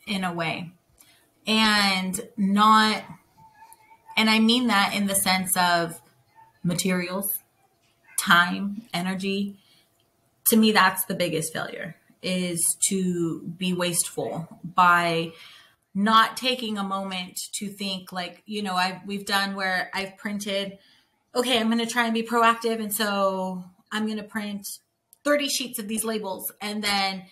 [0.05, 0.71] in a way,
[1.45, 3.03] and not.
[4.15, 6.01] And I mean that in the sense of
[6.63, 7.31] materials,
[8.17, 9.57] time, energy.
[10.47, 15.33] To me, that's the biggest failure is to be wasteful by
[15.97, 20.77] not taking a moment to think like you know i we've done where i've printed
[21.37, 22.79] okay, I'm going to try and be proactive.
[22.79, 24.67] And so I'm going to print
[25.23, 26.51] 30 sheets of these labels.
[26.61, 27.25] And then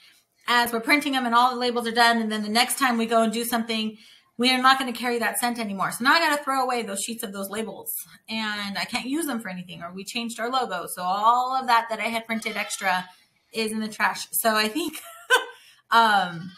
[0.48, 2.98] as we're printing them and all the labels are done, and then the next time
[2.98, 3.98] we go and do something,
[4.38, 5.92] we are not going to carry that scent anymore.
[5.92, 7.94] So now I got to throw away those sheets of those labels
[8.30, 9.82] and I can't use them for anything.
[9.82, 10.88] Or we changed our logo.
[10.88, 13.08] So all of that that I had printed extra
[13.54, 14.28] is in the trash.
[14.32, 15.00] So I think
[15.92, 16.52] um,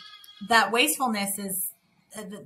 [0.50, 1.67] that wastefulness is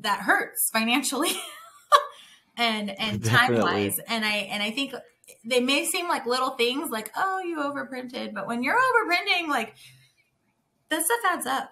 [0.01, 1.31] that hurts financially.
[2.57, 4.93] and and time wise and i and i think
[5.45, 8.33] they may seem like little things like oh you overprinted.
[8.33, 9.75] But when you're overprinting like
[10.89, 11.71] that stuff adds up.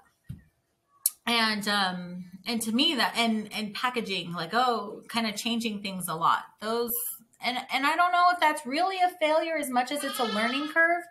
[1.26, 6.08] And um and to me that and and packaging like oh kind of changing things
[6.08, 6.44] a lot.
[6.62, 6.94] Those
[7.42, 10.26] and and i don't know if that's really a failure as much as it's a
[10.26, 11.04] learning curve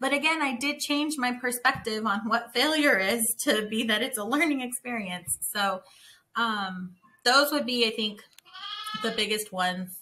[0.00, 4.18] but again i did change my perspective on what failure is to be that it's
[4.18, 5.38] a learning experience.
[5.42, 5.82] So
[6.36, 8.22] um those would be i think
[9.02, 10.00] the biggest ones.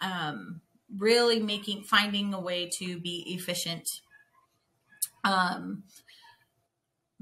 [0.00, 0.60] Um,
[0.98, 3.88] really making finding a way to be efficient.
[5.24, 5.84] Um,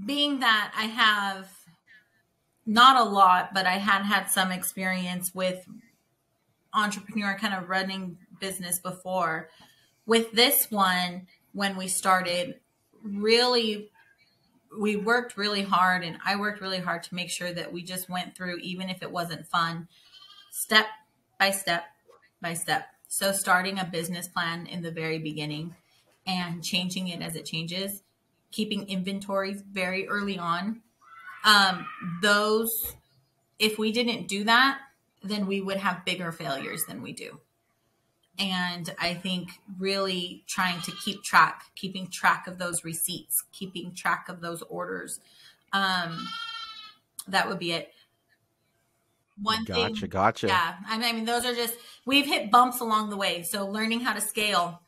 [0.05, 1.49] being that I have
[2.67, 5.65] not a lot, but I had had some experience with
[6.73, 9.51] entrepreneur kind of running business before.
[10.07, 12.57] With this one, when we started,
[13.03, 13.91] really
[14.79, 18.09] we worked really hard and I worked really hard to make sure that we just
[18.09, 19.89] went through even if it wasn't fun
[20.53, 20.87] step
[21.39, 21.85] by step
[22.41, 22.87] by step.
[23.09, 25.75] So, starting a business plan in the very beginning
[26.27, 28.03] and changing it as it changes,
[28.53, 30.83] keeping inventories very early on.
[31.45, 31.87] Um,
[32.23, 32.95] those,
[33.59, 34.79] if we didn't do that,
[35.23, 37.41] then we would have bigger failures than we do.
[38.41, 44.29] And I think really trying to keep track, keeping track of those receipts, keeping track
[44.31, 45.21] of those orders.
[45.75, 46.27] Um,
[47.29, 47.93] that would be it.
[49.43, 50.47] One gotcha, thing, gotcha.
[50.49, 51.75] Yeah, I mean, those are just
[52.05, 53.43] we've hit bumps along the way.
[53.43, 54.83] So learning how to scale,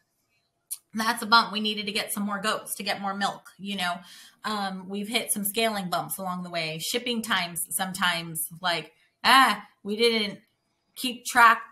[0.94, 1.52] that's a bump.
[1.52, 3.50] We needed to get some more goats to get more milk.
[3.58, 3.94] You know,
[4.44, 6.78] um, we've hit some scaling bumps along the way.
[6.78, 8.92] Shipping times sometimes like
[9.24, 10.40] ah, we didn't
[10.96, 11.62] keep track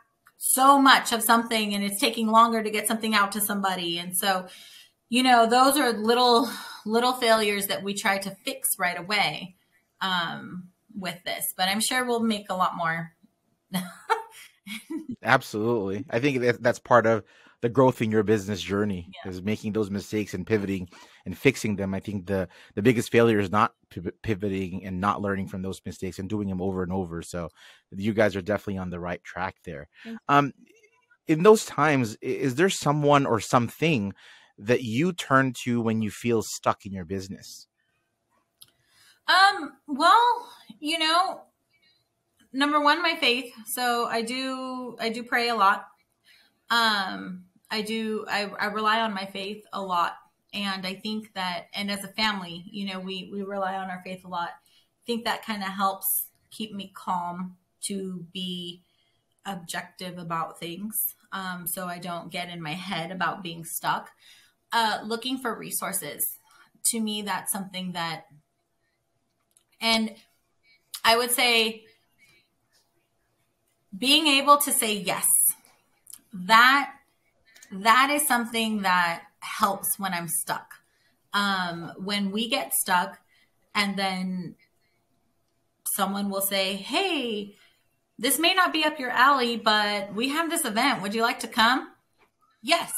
[0.42, 4.16] so much of something, and it's taking longer to get something out to somebody, and
[4.16, 4.46] so
[5.08, 6.50] you know those are little
[6.86, 9.56] little failures that we try to fix right away.
[10.00, 13.12] Um, with this, but I'm sure we'll make a lot more.
[15.22, 16.04] Absolutely.
[16.10, 17.24] I think that's part of
[17.62, 19.30] the growth in your business journey yeah.
[19.30, 20.88] is making those mistakes and pivoting
[21.26, 21.94] and fixing them.
[21.94, 23.74] I think the the biggest failure is not
[24.22, 27.22] pivoting and not learning from those mistakes and doing them over and over.
[27.22, 27.50] So
[27.90, 29.88] you guys are definitely on the right track there.
[30.28, 30.52] Um,
[31.26, 34.14] in those times, is there someone or something
[34.58, 37.66] that you turn to when you feel stuck in your business?
[39.28, 40.48] Um, well,
[40.80, 41.42] you know,
[42.52, 43.52] number one, my faith.
[43.66, 45.86] So I do, I do pray a lot.
[46.68, 50.16] Um, I do, I, I rely on my faith a lot.
[50.52, 54.02] And I think that, and as a family, you know, we, we rely on our
[54.04, 54.50] faith a lot.
[54.50, 58.82] I think that kind of helps keep me calm to be
[59.46, 61.14] objective about things.
[61.32, 64.10] Um, so I don't get in my head about being stuck.
[64.72, 66.36] Uh, looking for resources.
[66.86, 68.24] To me, that's something that
[69.80, 70.14] and
[71.04, 71.84] I would say
[73.96, 75.26] being able to say yes,
[76.32, 76.92] that
[77.70, 80.74] that is something that helps when I'm stuck.
[81.32, 83.20] Um, when we get stuck
[83.74, 84.56] and then
[85.94, 87.54] someone will say, Hey,
[88.18, 91.02] this may not be up your alley, but we have this event.
[91.02, 91.88] Would you like to come?
[92.62, 92.92] Yes.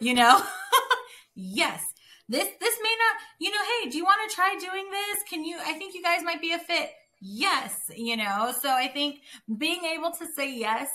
[0.00, 0.40] You know,
[1.34, 1.82] yes
[2.28, 5.44] this this may not you know hey do you want to try doing this can
[5.44, 6.90] you i think you guys might be a fit
[7.20, 9.20] yes you know so i think
[9.56, 10.88] being able to say yes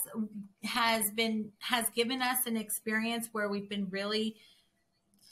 [0.62, 4.36] has been has given us an experience where we've been really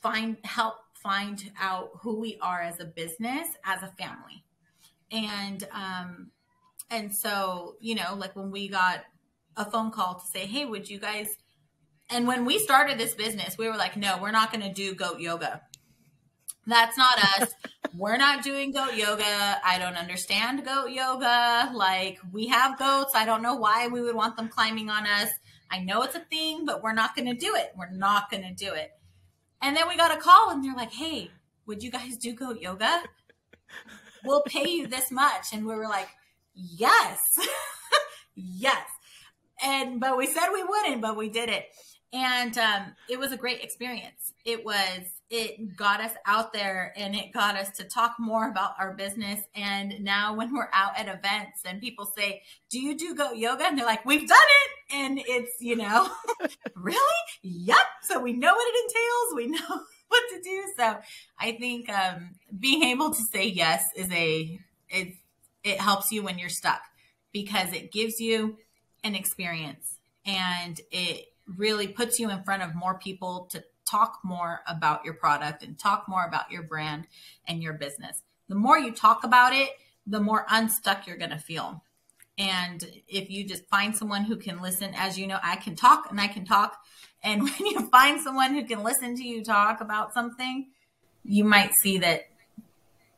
[0.02, 4.44] find help find out who we are as a business as a family.
[5.10, 6.30] And um
[6.90, 9.04] and so you know like when we got
[9.56, 11.28] a phone call to say hey would you guys
[12.10, 14.94] and when we started this business we were like no we're not going to do
[14.94, 15.60] goat yoga
[16.66, 17.54] that's not us.
[17.96, 19.58] We're not doing goat yoga.
[19.64, 21.70] I don't understand goat yoga.
[21.74, 23.12] Like, we have goats.
[23.14, 25.28] I don't know why we would want them climbing on us.
[25.70, 27.72] I know it's a thing, but we're not going to do it.
[27.76, 28.92] We're not going to do it.
[29.60, 31.30] And then we got a call and they're like, hey,
[31.66, 33.02] would you guys do goat yoga?
[34.24, 35.46] We'll pay you this much.
[35.52, 36.08] And we were like,
[36.54, 37.18] yes,
[38.34, 38.86] yes.
[39.64, 41.66] And, but we said we wouldn't, but we did it.
[42.12, 44.31] And um, it was a great experience.
[44.44, 48.74] It was, it got us out there and it got us to talk more about
[48.78, 49.40] our business.
[49.54, 53.64] And now when we're out at events and people say, do you do goat yoga?
[53.66, 54.94] And they're like, we've done it.
[54.96, 56.08] And it's, you know,
[56.74, 56.98] really?
[57.42, 57.86] Yep.
[58.02, 59.34] So we know what it entails.
[59.36, 60.64] We know what to do.
[60.76, 60.98] So
[61.38, 65.14] I think um, being able to say yes is a, it,
[65.64, 66.82] it helps you when you're stuck
[67.32, 68.58] because it gives you
[69.04, 71.26] an experience and it
[71.56, 75.78] really puts you in front of more people to talk more about your product and
[75.78, 77.06] talk more about your brand
[77.46, 78.22] and your business.
[78.48, 79.70] The more you talk about it,
[80.06, 81.82] the more unstuck you're going to feel.
[82.38, 86.10] And if you just find someone who can listen, as you know, I can talk
[86.10, 86.76] and I can talk.
[87.22, 90.68] And when you find someone who can listen to you talk about something,
[91.24, 92.22] you might see that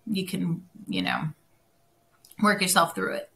[0.06, 1.28] you can, you know,
[2.42, 3.30] work yourself through it.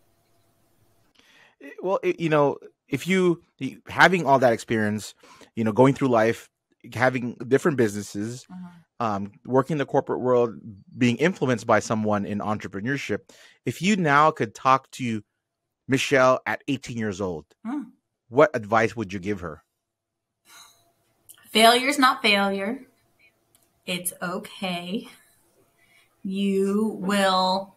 [1.83, 2.59] Well, you know,
[2.89, 3.43] if you
[3.89, 5.15] having all that experience,
[5.55, 6.49] you know, going through life,
[6.95, 9.07] having different businesses, uh-huh.
[9.07, 10.55] um, working in the corporate world,
[10.97, 13.21] being influenced by someone in entrepreneurship,
[13.65, 15.23] if you now could talk to
[15.87, 17.83] Michelle at 18 years old, hmm.
[18.29, 19.63] what advice would you give her?
[21.51, 22.87] Failure is not failure.
[23.87, 25.09] It's okay.
[26.23, 27.75] You will,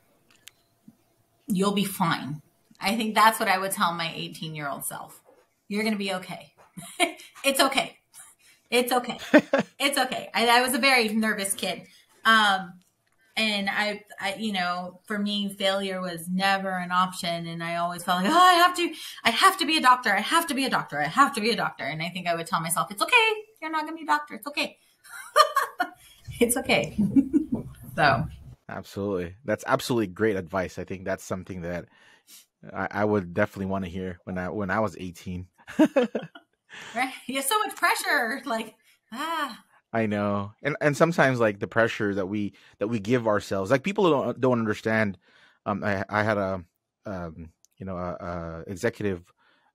[1.47, 2.41] you'll be fine.
[2.81, 5.21] I think that's what I would tell my 18 year old self.
[5.69, 6.53] You're going to be okay.
[7.45, 7.97] it's okay.
[8.71, 9.17] It's okay.
[9.79, 10.29] it's okay.
[10.33, 11.83] I, I, was a very nervous kid.
[12.23, 12.73] Um,
[13.35, 17.47] and I, I, you know, for me, failure was never an option.
[17.47, 18.93] And I always felt like, oh, I have to,
[19.25, 20.11] I have to be a doctor.
[20.11, 20.99] I have to be a doctor.
[21.01, 21.83] I have to be a doctor.
[21.83, 23.29] And I think I would tell myself, it's okay.
[23.61, 24.35] You're not going to be a doctor.
[24.35, 24.77] It's okay.
[26.39, 26.97] it's okay.
[27.95, 28.25] so,
[28.69, 29.35] absolutely.
[29.43, 30.79] That's absolutely great advice.
[30.79, 31.85] I think that's something that
[32.73, 35.47] I, I would definitely want to hear when I when I was 18.
[36.95, 37.13] Right?
[37.27, 38.41] You have so much pressure.
[38.45, 38.75] Like,
[39.11, 39.63] ah.
[39.93, 43.83] I know, and and sometimes like the pressure that we that we give ourselves, like
[43.83, 45.17] people don't don't understand.
[45.65, 46.63] Um, I I had a
[47.05, 49.33] um you know a, a executive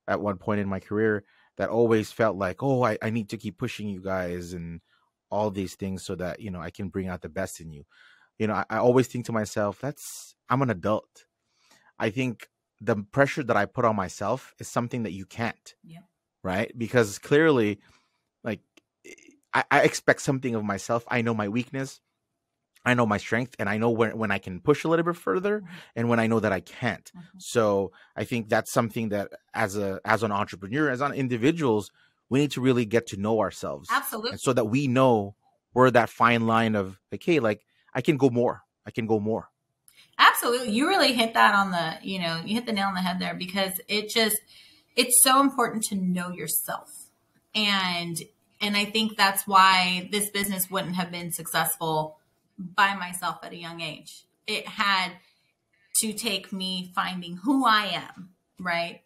[0.08, 1.24] at one point in my career
[1.56, 4.80] that always felt like, oh, I, I need to keep pushing you guys and
[5.30, 7.84] all these things so that you know I can bring out the best in you.
[8.38, 11.26] You know, I, I always think to myself, that's I'm an adult.
[11.98, 12.48] I think
[12.80, 15.74] the pressure that I put on myself is something that you can't.
[15.82, 16.00] Yeah.
[16.46, 16.72] Right?
[16.78, 17.80] Because clearly,
[18.44, 18.60] like
[19.52, 21.04] I, I expect something of myself.
[21.08, 22.00] I know my weakness.
[22.84, 25.16] I know my strength and I know when, when I can push a little bit
[25.16, 25.76] further mm-hmm.
[25.96, 27.04] and when I know that I can't.
[27.04, 27.38] Mm-hmm.
[27.38, 31.90] So I think that's something that as a as an entrepreneur, as on individuals,
[32.30, 33.88] we need to really get to know ourselves.
[33.90, 34.36] Absolutely.
[34.36, 35.34] so that we know
[35.72, 38.62] where that fine line of like, hey, like I can go more.
[38.86, 39.48] I can go more.
[40.16, 40.70] Absolutely.
[40.70, 43.18] You really hit that on the, you know, you hit the nail on the head
[43.18, 44.38] there because it just
[44.96, 46.90] it's so important to know yourself.
[47.54, 48.16] And
[48.60, 52.18] and I think that's why this business wouldn't have been successful
[52.58, 54.24] by myself at a young age.
[54.46, 55.12] It had
[56.00, 59.02] to take me finding who I am, right?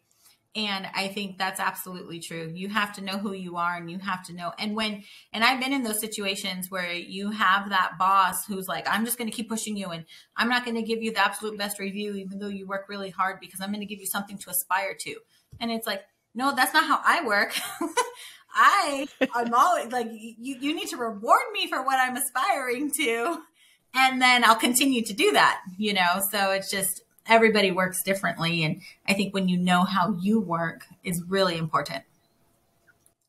[0.53, 2.51] And I think that's absolutely true.
[2.53, 4.51] You have to know who you are and you have to know.
[4.59, 8.85] And when, and I've been in those situations where you have that boss who's like,
[8.89, 11.23] I'm just going to keep pushing you and I'm not going to give you the
[11.23, 14.07] absolute best review, even though you work really hard because I'm going to give you
[14.07, 15.15] something to aspire to.
[15.61, 16.03] And it's like,
[16.35, 17.53] no, that's not how I work.
[18.53, 23.41] I I'm always like you you need to reward me for what I'm aspiring to
[23.93, 26.21] and then I'll continue to do that, you know.
[26.31, 30.85] So it's just everybody works differently and I think when you know how you work
[31.03, 32.03] is really important.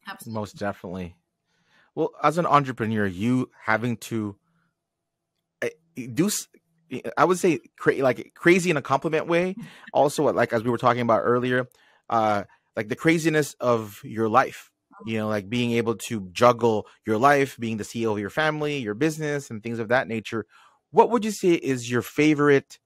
[0.08, 0.40] Absolutely.
[0.40, 1.14] Most definitely.
[1.94, 4.34] Well, as an entrepreneur, you having to
[5.60, 5.68] eh,
[6.14, 6.30] do
[7.16, 9.56] I would say cra- like crazy in a compliment way.
[9.94, 11.68] Also, like as we were talking about earlier,
[12.12, 12.44] uh,
[12.76, 14.70] like the craziness of your life
[15.04, 18.78] you know like being able to juggle your life being the ceo of your family
[18.78, 20.46] your business and things of that nature.
[20.90, 22.78] What would you say is your favorite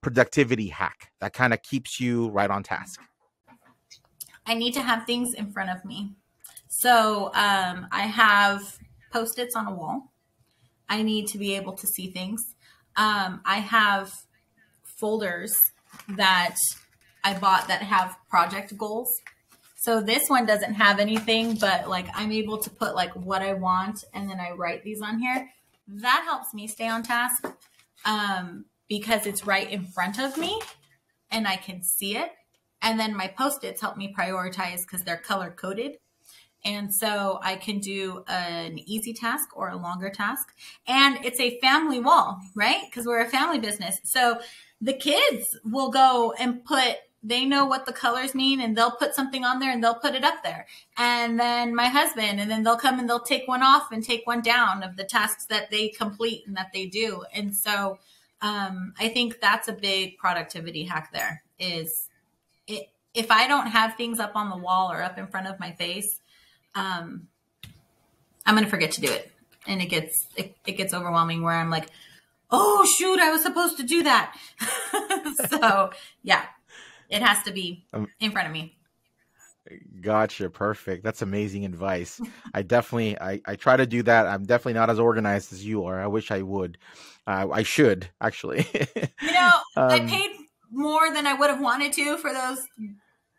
[0.00, 3.00] productivity hack that kind of keeps you right on task?
[4.46, 6.14] I need to have things in front of me.
[6.68, 8.78] So um, i have
[9.12, 10.12] post-its on a wall.
[10.88, 12.54] I need to be able to see things.
[12.96, 14.12] Um, i have
[14.82, 15.54] folders
[16.08, 16.56] that
[17.24, 19.20] i bought that have project goals
[19.84, 23.52] so this one doesn't have anything, but like I'm able to put like what I
[23.52, 25.50] want and then I write these on here.
[25.86, 27.44] That helps me stay on task
[28.06, 30.58] um, because it's right in front of me
[31.30, 32.30] and I can see it.
[32.80, 35.98] And then my post-its help me prioritize because they're color coded.
[36.64, 40.48] And so I can do an easy task or a longer task.
[40.88, 42.80] And it's a family wall, right?
[42.86, 44.00] Because we're a family business.
[44.04, 44.40] So
[44.80, 49.14] the kids will go and put they know what the colors mean and they'll put
[49.14, 50.66] something on there and they'll put it up there.
[50.98, 54.26] And then my husband, and then they'll come and they'll take one off and take
[54.26, 57.24] one down of the tasks that they complete and that they do.
[57.34, 57.98] And so
[58.42, 62.10] um, I think that's a big productivity hack there is
[62.66, 65.58] it, if I don't have things up on the wall or up in front of
[65.58, 66.20] my face,
[66.74, 67.28] um,
[68.44, 69.32] I'm going to forget to do it.
[69.66, 71.88] And it gets, it, it gets overwhelming where I'm like,
[72.50, 74.36] oh shoot, I was supposed to do that.
[75.48, 75.90] so
[76.22, 76.44] yeah,
[77.08, 78.76] it has to be um, in front of me.
[80.00, 80.50] Gotcha.
[80.50, 81.02] Perfect.
[81.02, 82.20] That's amazing advice.
[82.52, 84.26] I definitely, I, I try to do that.
[84.26, 86.02] I'm definitely not as organized as you are.
[86.02, 86.76] I wish I would.
[87.26, 88.66] Uh, I should actually.
[89.22, 90.32] you know, um, I paid
[90.70, 92.58] more than I would have wanted to for those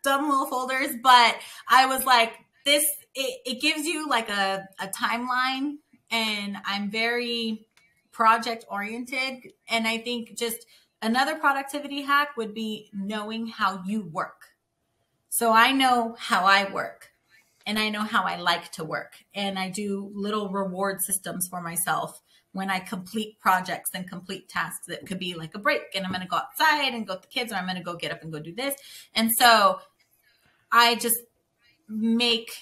[0.02, 1.36] dumb little folders, but
[1.68, 2.32] I was like,
[2.64, 5.76] this, it, it gives you like a, a timeline
[6.10, 7.66] and I'm very
[8.10, 9.52] project oriented.
[9.68, 10.66] And I think just
[11.02, 14.50] Another productivity hack would be knowing how you work.
[15.28, 17.10] So I know how I work
[17.66, 19.16] and I know how I like to work.
[19.34, 22.20] And I do little reward systems for myself
[22.52, 24.88] when I complete projects and complete tasks.
[24.88, 27.22] It could be like a break and I'm going to go outside and go with
[27.22, 28.74] the kids or I'm going to go get up and go do this.
[29.14, 29.80] And so
[30.72, 31.18] I just
[31.88, 32.52] make,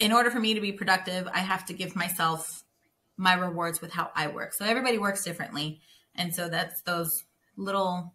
[0.00, 2.64] in order for me to be productive, I have to give myself
[3.18, 4.54] my rewards with how I work.
[4.54, 5.80] So everybody works differently.
[6.14, 7.24] And so that's those
[7.56, 8.14] little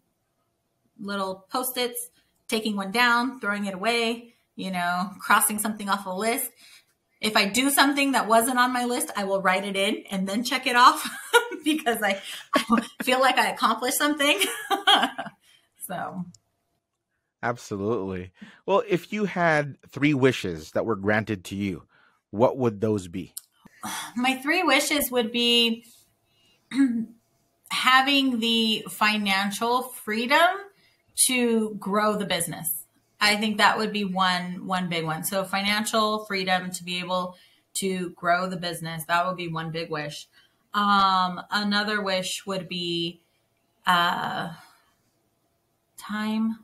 [1.00, 2.10] little post-its,
[2.48, 6.50] taking one down, throwing it away, you know, crossing something off a list.
[7.20, 10.28] If I do something that wasn't on my list, I will write it in and
[10.28, 11.08] then check it off
[11.64, 12.20] because I,
[12.54, 14.40] I feel like I accomplished something.
[15.86, 16.24] so
[17.42, 18.32] Absolutely.
[18.66, 21.84] Well, if you had three wishes that were granted to you,
[22.30, 23.34] what would those be?
[24.16, 25.84] my three wishes would be
[27.70, 30.48] having the financial freedom
[31.26, 32.84] to grow the business.
[33.20, 35.24] I think that would be one one big one.
[35.24, 37.36] So financial freedom to be able
[37.74, 39.04] to grow the business.
[39.04, 40.28] That would be one big wish.
[40.74, 43.20] Um, another wish would be
[43.86, 44.52] uh,
[45.96, 46.60] time.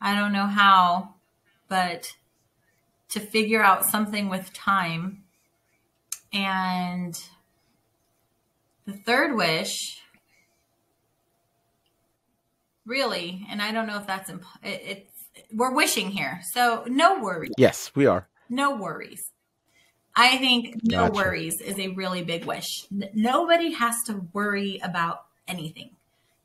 [0.00, 1.14] I don't know how,
[1.68, 2.14] but
[3.10, 5.24] to figure out something with time.
[6.32, 7.18] And
[8.86, 10.02] the third wish,
[12.86, 15.14] really, and I don't know if that's imp- it, it's
[15.52, 17.52] we're wishing here, so no worries.
[17.58, 18.28] Yes, we are.
[18.48, 19.30] No worries.
[20.16, 21.12] I think no Gotcha.
[21.12, 22.86] worries is a really big wish.
[22.92, 25.90] N- nobody has to worry about anything.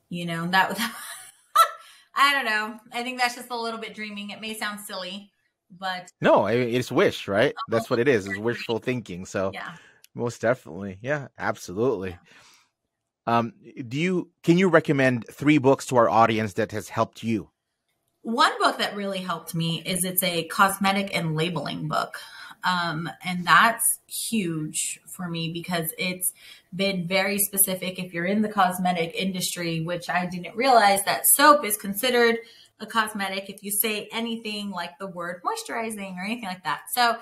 [0.08, 0.78] You know, that was,
[2.16, 2.80] I don't know.
[2.92, 4.30] I think that's just a little bit dreaming.
[4.30, 5.30] It may sound silly,
[5.78, 7.50] but No, I mean, it's wish, right?
[7.50, 7.64] Uh-huh.
[7.68, 8.26] That's what it is.
[8.26, 9.24] It's wishful thinking.
[9.24, 9.76] So yeah.
[10.14, 12.18] most definitely, yeah, absolutely.
[13.30, 13.52] Um,
[13.86, 17.50] do you can you recommend three books to our audience that has helped you?
[18.22, 22.18] One book that really helped me is it's a cosmetic and labeling book.
[22.64, 23.84] Um, and that's
[24.28, 26.32] huge for me because it's
[26.74, 28.00] been very specific.
[28.00, 32.36] If you're in the cosmetic industry, which I didn't realize that soap is considered
[32.80, 36.80] a cosmetic if you say anything like the word moisturizing or anything like that.
[36.94, 37.18] So,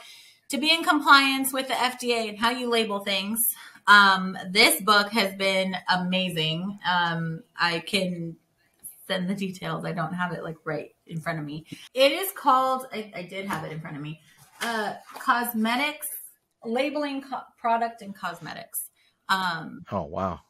[0.48, 3.38] to be in compliance with the FDA and how you label things,
[3.88, 6.78] um, this book has been amazing.
[6.88, 8.36] Um, I can
[9.08, 9.84] send the details.
[9.84, 11.64] I don't have it like right in front of me.
[11.94, 12.86] It is called.
[12.92, 14.20] I, I did have it in front of me.
[14.60, 16.06] Uh, cosmetics
[16.64, 18.90] labeling co- product and cosmetics.
[19.28, 20.40] Um, Oh wow,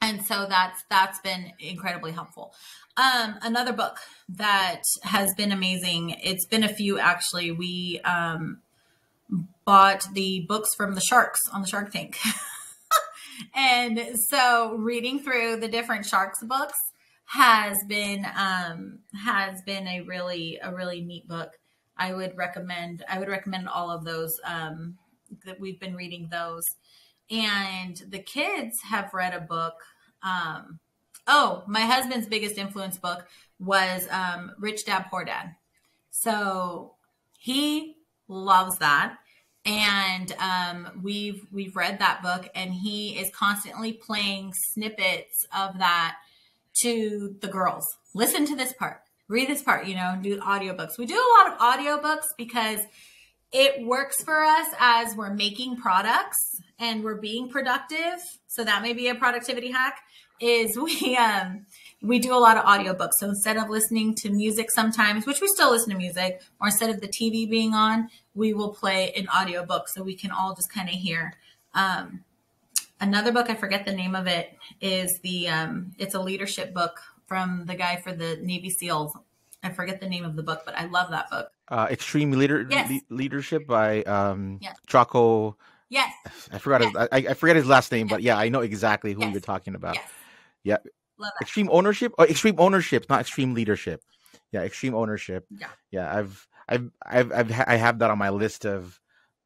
[0.00, 2.52] and so that's that's been incredibly helpful.
[2.96, 3.98] Um, another book
[4.28, 6.16] that has been amazing.
[6.22, 7.52] It's been a few actually.
[7.52, 8.60] We um,
[9.64, 12.18] bought the books from the sharks on the Shark Tank.
[13.54, 16.78] and so reading through the different sharks books
[17.26, 21.50] has been um has been a really a really neat book.
[21.96, 24.96] I would recommend i would recommend all of those um
[25.46, 26.64] that we've been reading those.
[27.30, 29.74] And the kids have read a book
[30.22, 30.78] um
[31.26, 33.26] oh my husband's biggest influence book
[33.58, 35.54] was um rich dad poor dad.
[36.10, 36.96] So
[37.38, 37.96] he
[38.28, 39.16] loves that
[39.64, 46.16] and um, we've we've read that book and he is constantly playing snippets of that
[46.82, 47.86] to the girls.
[48.14, 49.02] Listen to this part.
[49.28, 50.98] Read this part you know do audiobooks.
[50.98, 52.80] We do a lot of audiobooks because
[53.52, 58.18] it works for us as we're making products and we're being productive.
[58.48, 59.98] So that may be a productivity hack
[60.40, 61.66] is we um
[62.02, 63.12] we do a lot of audiobooks.
[63.20, 66.90] So instead of listening to music sometimes which we still listen to music or instead
[66.90, 70.72] of the tv being on we will play an audiobook so we can all just
[70.72, 71.34] kind of hear
[71.74, 72.24] um
[73.00, 77.00] another book i forget the name of it is the um it's a leadership book
[77.26, 79.16] from the guy for the navy seals
[79.62, 82.66] i forget the name of the book but i love that book uh, Extreme Leader
[82.68, 82.90] Yes.
[82.90, 84.76] Le- Leadership by um Yes.
[85.88, 86.12] Yes
[86.52, 89.22] I forgot his, I, I forget his last name, but yeah, I know exactly who
[89.22, 89.32] Yes.
[89.32, 89.94] you're talking about.
[89.96, 90.04] yes
[90.64, 90.76] Yeah.
[91.18, 94.02] love that Extreme ownership or extreme ownership, not extreme leadership.
[94.52, 95.46] Yeah, extreme ownership.
[95.50, 98.98] yeah Yeah, I've I've I've, I've ha- I have that on my list of.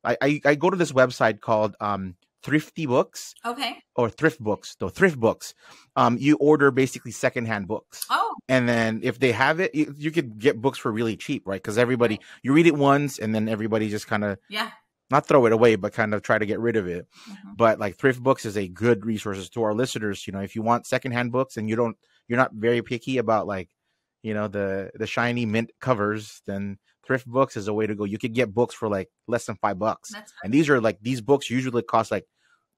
[0.05, 4.77] I, I I go to this website called um Thrifty Books okay or Thrift Books.
[4.81, 5.55] No, Thrift Books.
[5.97, 10.11] Um, you order basically secondhand books, oh and then if they have it, you, you
[10.13, 11.61] could get books for really cheap, right?
[11.61, 14.71] Because everybody you read it once, and then everybody just kind of yeah
[15.11, 17.07] not throw it away, but kind of try to get rid of it.
[17.29, 17.57] Mhm.
[17.57, 20.27] But like Thrift Books is a good resource to our listeners.
[20.27, 21.97] You know, if you want secondhand books and you don't,
[22.29, 23.71] you're not very picky about like,
[24.23, 28.05] you know, the the shiny mint covers, then Thrift Books is a way to go.
[28.05, 30.13] You could get books for like less than five bucks,
[30.43, 32.27] and these are like these books usually cost like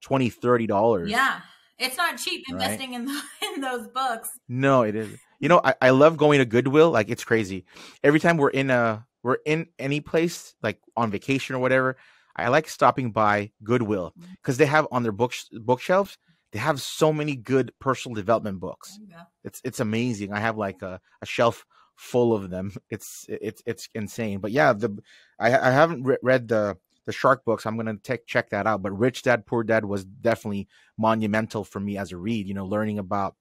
[0.02, 1.10] 20 30 dollars.
[1.10, 1.40] yeah
[1.78, 2.54] it's not cheap Right.
[2.62, 3.08] investing in
[3.54, 5.18] in those books No, it is.
[5.40, 6.90] You know, I, I love going to Goodwill.
[6.90, 7.64] Like it's crazy.
[8.02, 11.96] Every time we're in a we're in any place like on vacation or whatever,
[12.36, 14.32] I like stopping by Goodwill mm-hmm.
[14.42, 16.18] because they have on their book bookshelves
[16.52, 18.98] they have so many good personal development books.
[19.44, 20.32] It's it's amazing.
[20.32, 21.64] I have like a, a shelf
[21.98, 22.72] full of them.
[22.90, 24.38] It's it's it's insane.
[24.40, 24.96] But yeah, the
[25.38, 27.66] I I haven't re- read the the shark books.
[27.66, 28.82] I'm gonna take check that out.
[28.82, 32.46] But Rich Dad Poor Dad was definitely monumental for me as a read.
[32.46, 33.34] You know, learning about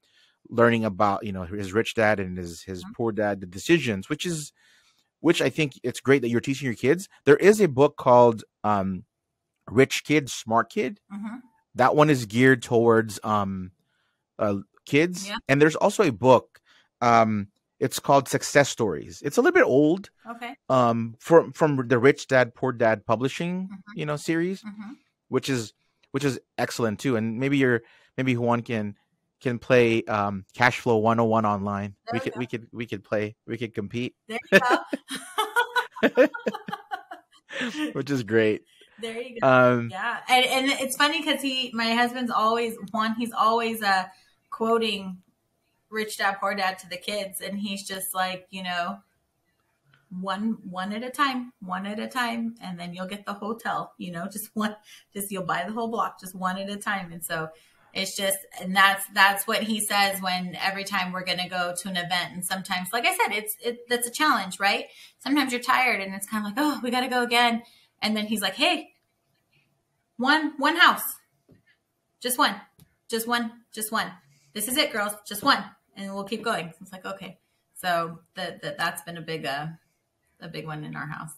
[0.50, 2.94] learning about you know his rich dad and his his Mhm.
[2.96, 4.54] poor dad the decisions which is
[5.20, 8.46] which i think it's great that you're teaching your kids there is a book called
[8.64, 9.04] um
[9.70, 11.42] rich kid smart kid Mhm.
[11.76, 13.72] that one is geared towards um
[14.40, 15.36] uh kids Yeah.
[15.50, 16.62] and there's also a book
[17.02, 21.98] um it's called success stories it's a little bit old okay um from from the
[22.00, 23.78] rich dad poor dad publishing Mhm.
[23.96, 24.96] you know series Mhm.
[25.30, 25.74] which is
[26.12, 27.16] which is excellent too.
[27.18, 27.82] And maybe you're
[28.18, 28.96] maybe Juan can
[29.40, 31.96] can play um, cash flow 101 online.
[32.12, 32.40] There we we could go.
[32.40, 36.28] we could we could play we could compete, There you go.
[37.94, 38.64] which is great.
[39.00, 39.48] there you go.
[39.48, 43.14] Um, Yeah, and, and it's funny because he, my husband's always one.
[43.16, 44.06] He's always uh
[44.50, 45.22] quoting
[45.90, 49.00] "Rich Dad Poor Dad" to the kids, and he's just like, you know,
[50.10, 53.94] one one at a time, one at a time, and then you'll get the hotel.
[53.98, 54.76] You know, just one,
[55.14, 57.50] just you'll buy the whole block, just one at a time, and so.
[57.94, 61.74] It's just, and that's that's what he says when every time we're going to go
[61.76, 64.86] to an event, and sometimes, like I said, it's it that's a challenge, right?
[65.18, 67.64] Sometimes you're tired, and it's kind of like, oh, we got to go again,
[68.02, 68.92] and then he's like, hey,
[70.18, 71.04] one one house
[72.20, 72.60] just one
[73.08, 74.12] just one just one
[74.54, 75.64] this is it girls just one
[75.98, 76.74] and we'll keep going.
[76.80, 77.40] It's like okay.
[77.74, 79.68] So that that that's been a big uh
[80.40, 81.34] a big one in our house.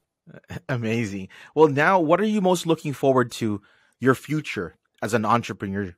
[0.68, 1.28] Amazing.
[1.54, 3.62] Well, now what are you most looking forward to
[4.00, 5.96] your future as an entrepreneur?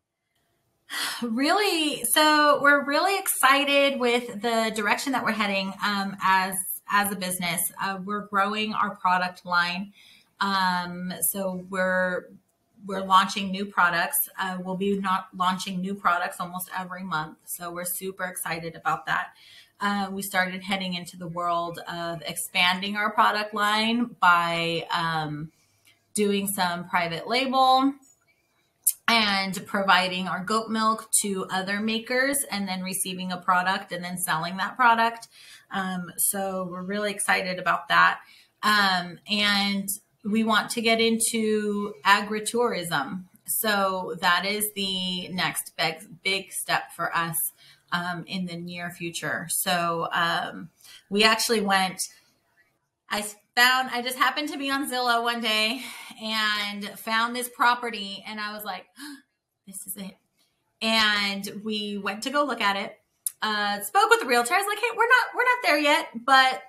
[1.23, 2.05] really?
[2.05, 6.55] So we're really excited with the direction that we're heading um, as
[6.91, 7.61] as a business.
[7.83, 9.93] Uh, we're growing our product line.
[10.41, 12.27] Um, so we're
[12.87, 17.71] we're launching new products uh, we'll be not launching new products almost every month so
[17.71, 19.29] we're super excited about that
[19.81, 25.51] uh, we started heading into the world of expanding our product line by um,
[26.15, 27.93] doing some private label
[29.09, 34.17] and providing our goat milk to other makers and then receiving a product and then
[34.17, 35.29] selling that product.
[35.71, 38.21] Um, so we're really excited about that.
[38.63, 39.89] Um, and
[40.25, 43.25] we want to get into agritourism.
[43.47, 47.37] So that is the next big, big step for us
[47.93, 49.47] um, in the near future.
[49.51, 50.71] So um,
[51.11, 52.01] we actually went,
[53.11, 53.23] I
[53.55, 55.83] found, I just happened to be on Zillow one day
[56.23, 58.87] and found this property and I was like,
[59.67, 60.17] this is it.
[60.81, 62.99] And we went to go look at it.
[63.43, 64.55] Uh, spoke with the realtor.
[64.55, 66.63] I was like, hey, we're not, we're not there yet, but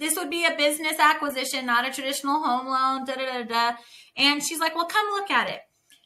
[0.00, 3.04] this would be a business acquisition, not a traditional home loan.
[3.04, 3.76] Da da da da.
[4.16, 5.60] And she's like, well, come look at it.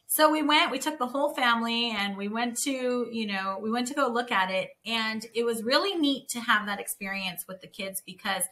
[0.07, 3.71] So we went, we took the whole family and we went to, you know, we
[3.71, 4.69] went to go look at it.
[4.85, 8.43] And it was really neat to have that experience with the kids because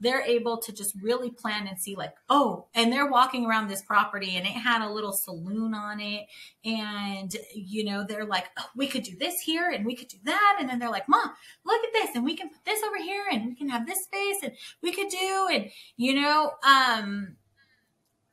[0.00, 3.82] they're able to just really plan and see like oh and they're walking around this
[3.82, 6.26] property and it had a little saloon on it.
[6.64, 10.18] And you know they're like oh, we could do this here and we could do
[10.24, 10.56] that.
[10.60, 11.30] And then they're like mom
[11.64, 14.04] look at this and we can put this over here and we can have this
[14.04, 14.52] space and
[14.82, 15.48] we could do.
[15.50, 17.36] And you know um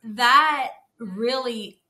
[0.04, 1.82] that really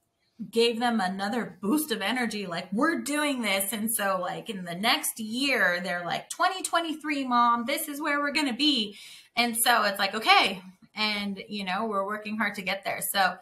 [0.52, 3.72] gave them another boost of energy like we're doing this.
[3.72, 8.34] And so like in the next year they're like 2023 mom this is where we're
[8.34, 8.97] going to be
[9.36, 10.62] and so it's like okay
[10.95, 13.36] and you know we're working hard to get there so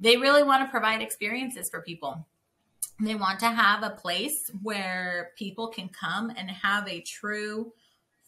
[0.00, 2.26] they really want to provide experiences for people
[3.00, 7.72] they want to have a place where people can come and have a true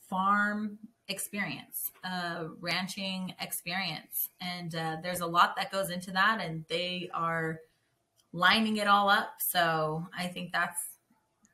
[0.09, 0.79] farm
[1.09, 7.11] experience a ranching experience and uh, there's a lot that goes into that and they
[7.13, 7.61] are
[8.33, 9.35] lining it all up.
[9.41, 10.81] So I think that's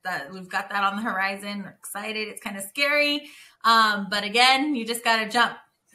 [0.04, 1.62] that we've got that on the horizon.
[1.62, 2.28] We're excited.
[2.28, 3.28] It's kind of scary.
[3.66, 5.58] Um, but again, you just gotta jump.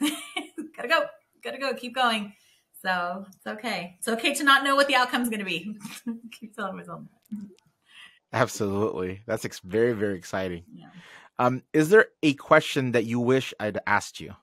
[0.76, 1.06] gotta go.
[1.42, 1.74] Gotta go.
[1.74, 2.34] Keep going.
[2.82, 3.96] So it's okay.
[3.98, 5.76] It's okay to not know what the outcome's gonna be.
[6.32, 7.00] Keep telling myself
[7.30, 7.38] that.
[8.34, 10.64] Absolutely, that's ex- very very exciting.
[10.74, 10.88] Yeah.
[11.38, 14.34] Um, is there a question that you wish I'd asked you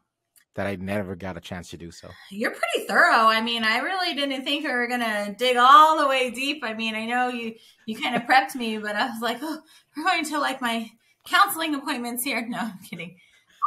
[0.56, 2.10] that I never got a chance to do so?
[2.31, 3.27] You're pretty thorough.
[3.27, 6.64] I mean, I really didn't think we were gonna dig all the way deep.
[6.64, 7.53] I mean, I know you
[7.85, 9.60] you kind of prepped me, but I was like, oh,
[9.95, 10.89] we're going to like my
[11.30, 12.45] counseling appointments here.
[12.47, 13.15] No, I'm kidding.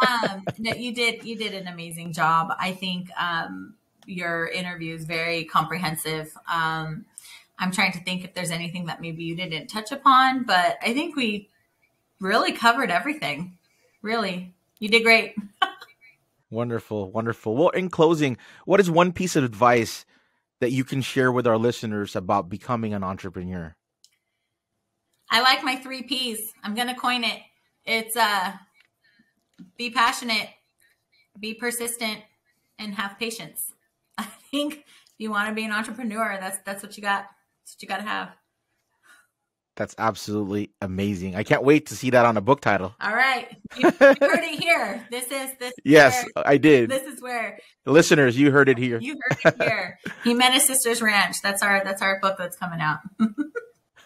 [0.06, 2.55] Um, no, you did you did an amazing job.
[2.59, 3.74] I think um,
[4.06, 6.36] your interview is very comprehensive.
[6.52, 7.05] Um,
[7.59, 10.93] I'm trying to think if there's anything that maybe you didn't touch upon, but I
[10.93, 11.48] think we
[12.20, 13.59] really covered everything.
[14.01, 15.34] Really, you did great.
[16.51, 17.56] Wonderful, wonderful.
[17.56, 18.36] Well, in closing,
[18.66, 20.05] what is one piece of advice
[20.60, 23.74] that you can share with our listeners about becoming an entrepreneur?
[25.30, 26.52] I like my three P's.
[26.62, 27.40] I'm gonna coin it.
[27.84, 28.52] It's uh
[29.76, 30.48] be passionate,
[31.38, 32.20] be persistent,
[32.78, 33.72] and have patience.
[34.18, 34.84] I think if
[35.18, 37.26] you want to be an entrepreneur, that's that's what you got.
[37.62, 38.30] That's what you gotta have.
[39.74, 41.34] That's absolutely amazing.
[41.34, 42.94] I can't wait to see that on a book title.
[43.00, 43.48] All right.
[43.74, 45.06] You, you heard it here.
[45.10, 46.90] This is this is Yes, where, I did.
[46.90, 49.00] this is where Listeners, you heard it here.
[49.00, 49.98] you heard it here.
[50.24, 51.40] Jimenez Sisters Ranch.
[51.42, 52.98] That's our that's our book that's coming out.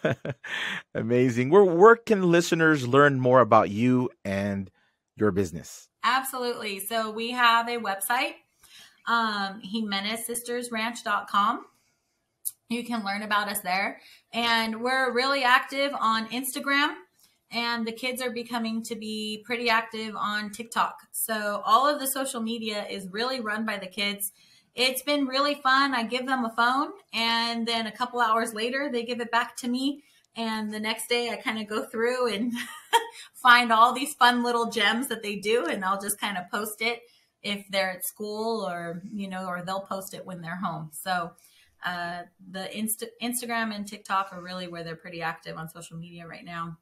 [0.95, 1.49] Amazing.
[1.49, 4.69] Where where can listeners learn more about you and
[5.15, 5.89] your business?
[6.03, 6.79] Absolutely.
[6.79, 8.35] So we have a website,
[9.07, 11.65] um, JimenezSistersRanch.com.
[12.69, 13.99] You can learn about us there.
[14.33, 16.95] And we're really active on Instagram
[17.51, 20.99] and the kids are becoming to be pretty active on TikTok.
[21.11, 24.31] So all of the social media is really run by the kids.
[24.77, 25.95] It's been really fun.
[25.95, 29.57] I give them a phone and then a couple hours later they give it back
[29.57, 30.03] to me
[30.35, 32.53] and the next day I kind of go through and
[33.33, 36.83] find all these fun little gems that they do and I'll just kind of post
[36.83, 37.01] it
[37.41, 40.91] if they're at school or you know or they'll post it when they're home.
[40.93, 41.31] So
[41.83, 46.27] uh, the Insta- Instagram and TikTok are really where they're pretty active on social media
[46.27, 46.77] right now.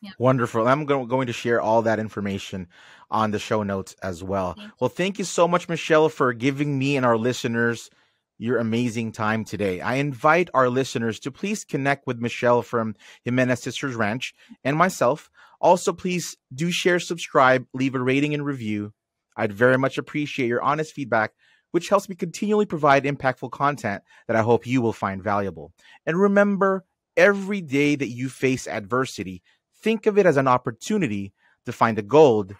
[0.00, 0.10] Yeah.
[0.18, 0.66] Wonderful.
[0.66, 2.68] I'm going to share all that information
[3.10, 4.56] on the show notes as well.
[4.80, 7.90] Well, thank you so much, Michelle, for giving me and our listeners
[8.38, 9.82] your amazing time today.
[9.82, 12.94] I invite our listeners to please connect with Michelle from
[13.24, 14.32] Jimenez Sisters Ranch
[14.64, 15.30] and myself.
[15.60, 18.94] Also, please do share, subscribe, leave a rating and review.
[19.36, 21.32] I'd very much appreciate your honest feedback,
[21.72, 25.74] which helps me continually provide impactful content that I hope you will find valuable.
[26.06, 26.86] And remember,
[27.18, 29.42] every day that you face adversity,
[29.82, 31.32] think of it as an opportunity
[31.66, 32.54] to find the gold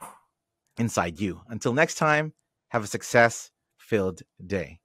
[0.78, 1.40] inside you.
[1.48, 2.32] Until next time,
[2.68, 4.78] have a success filled day.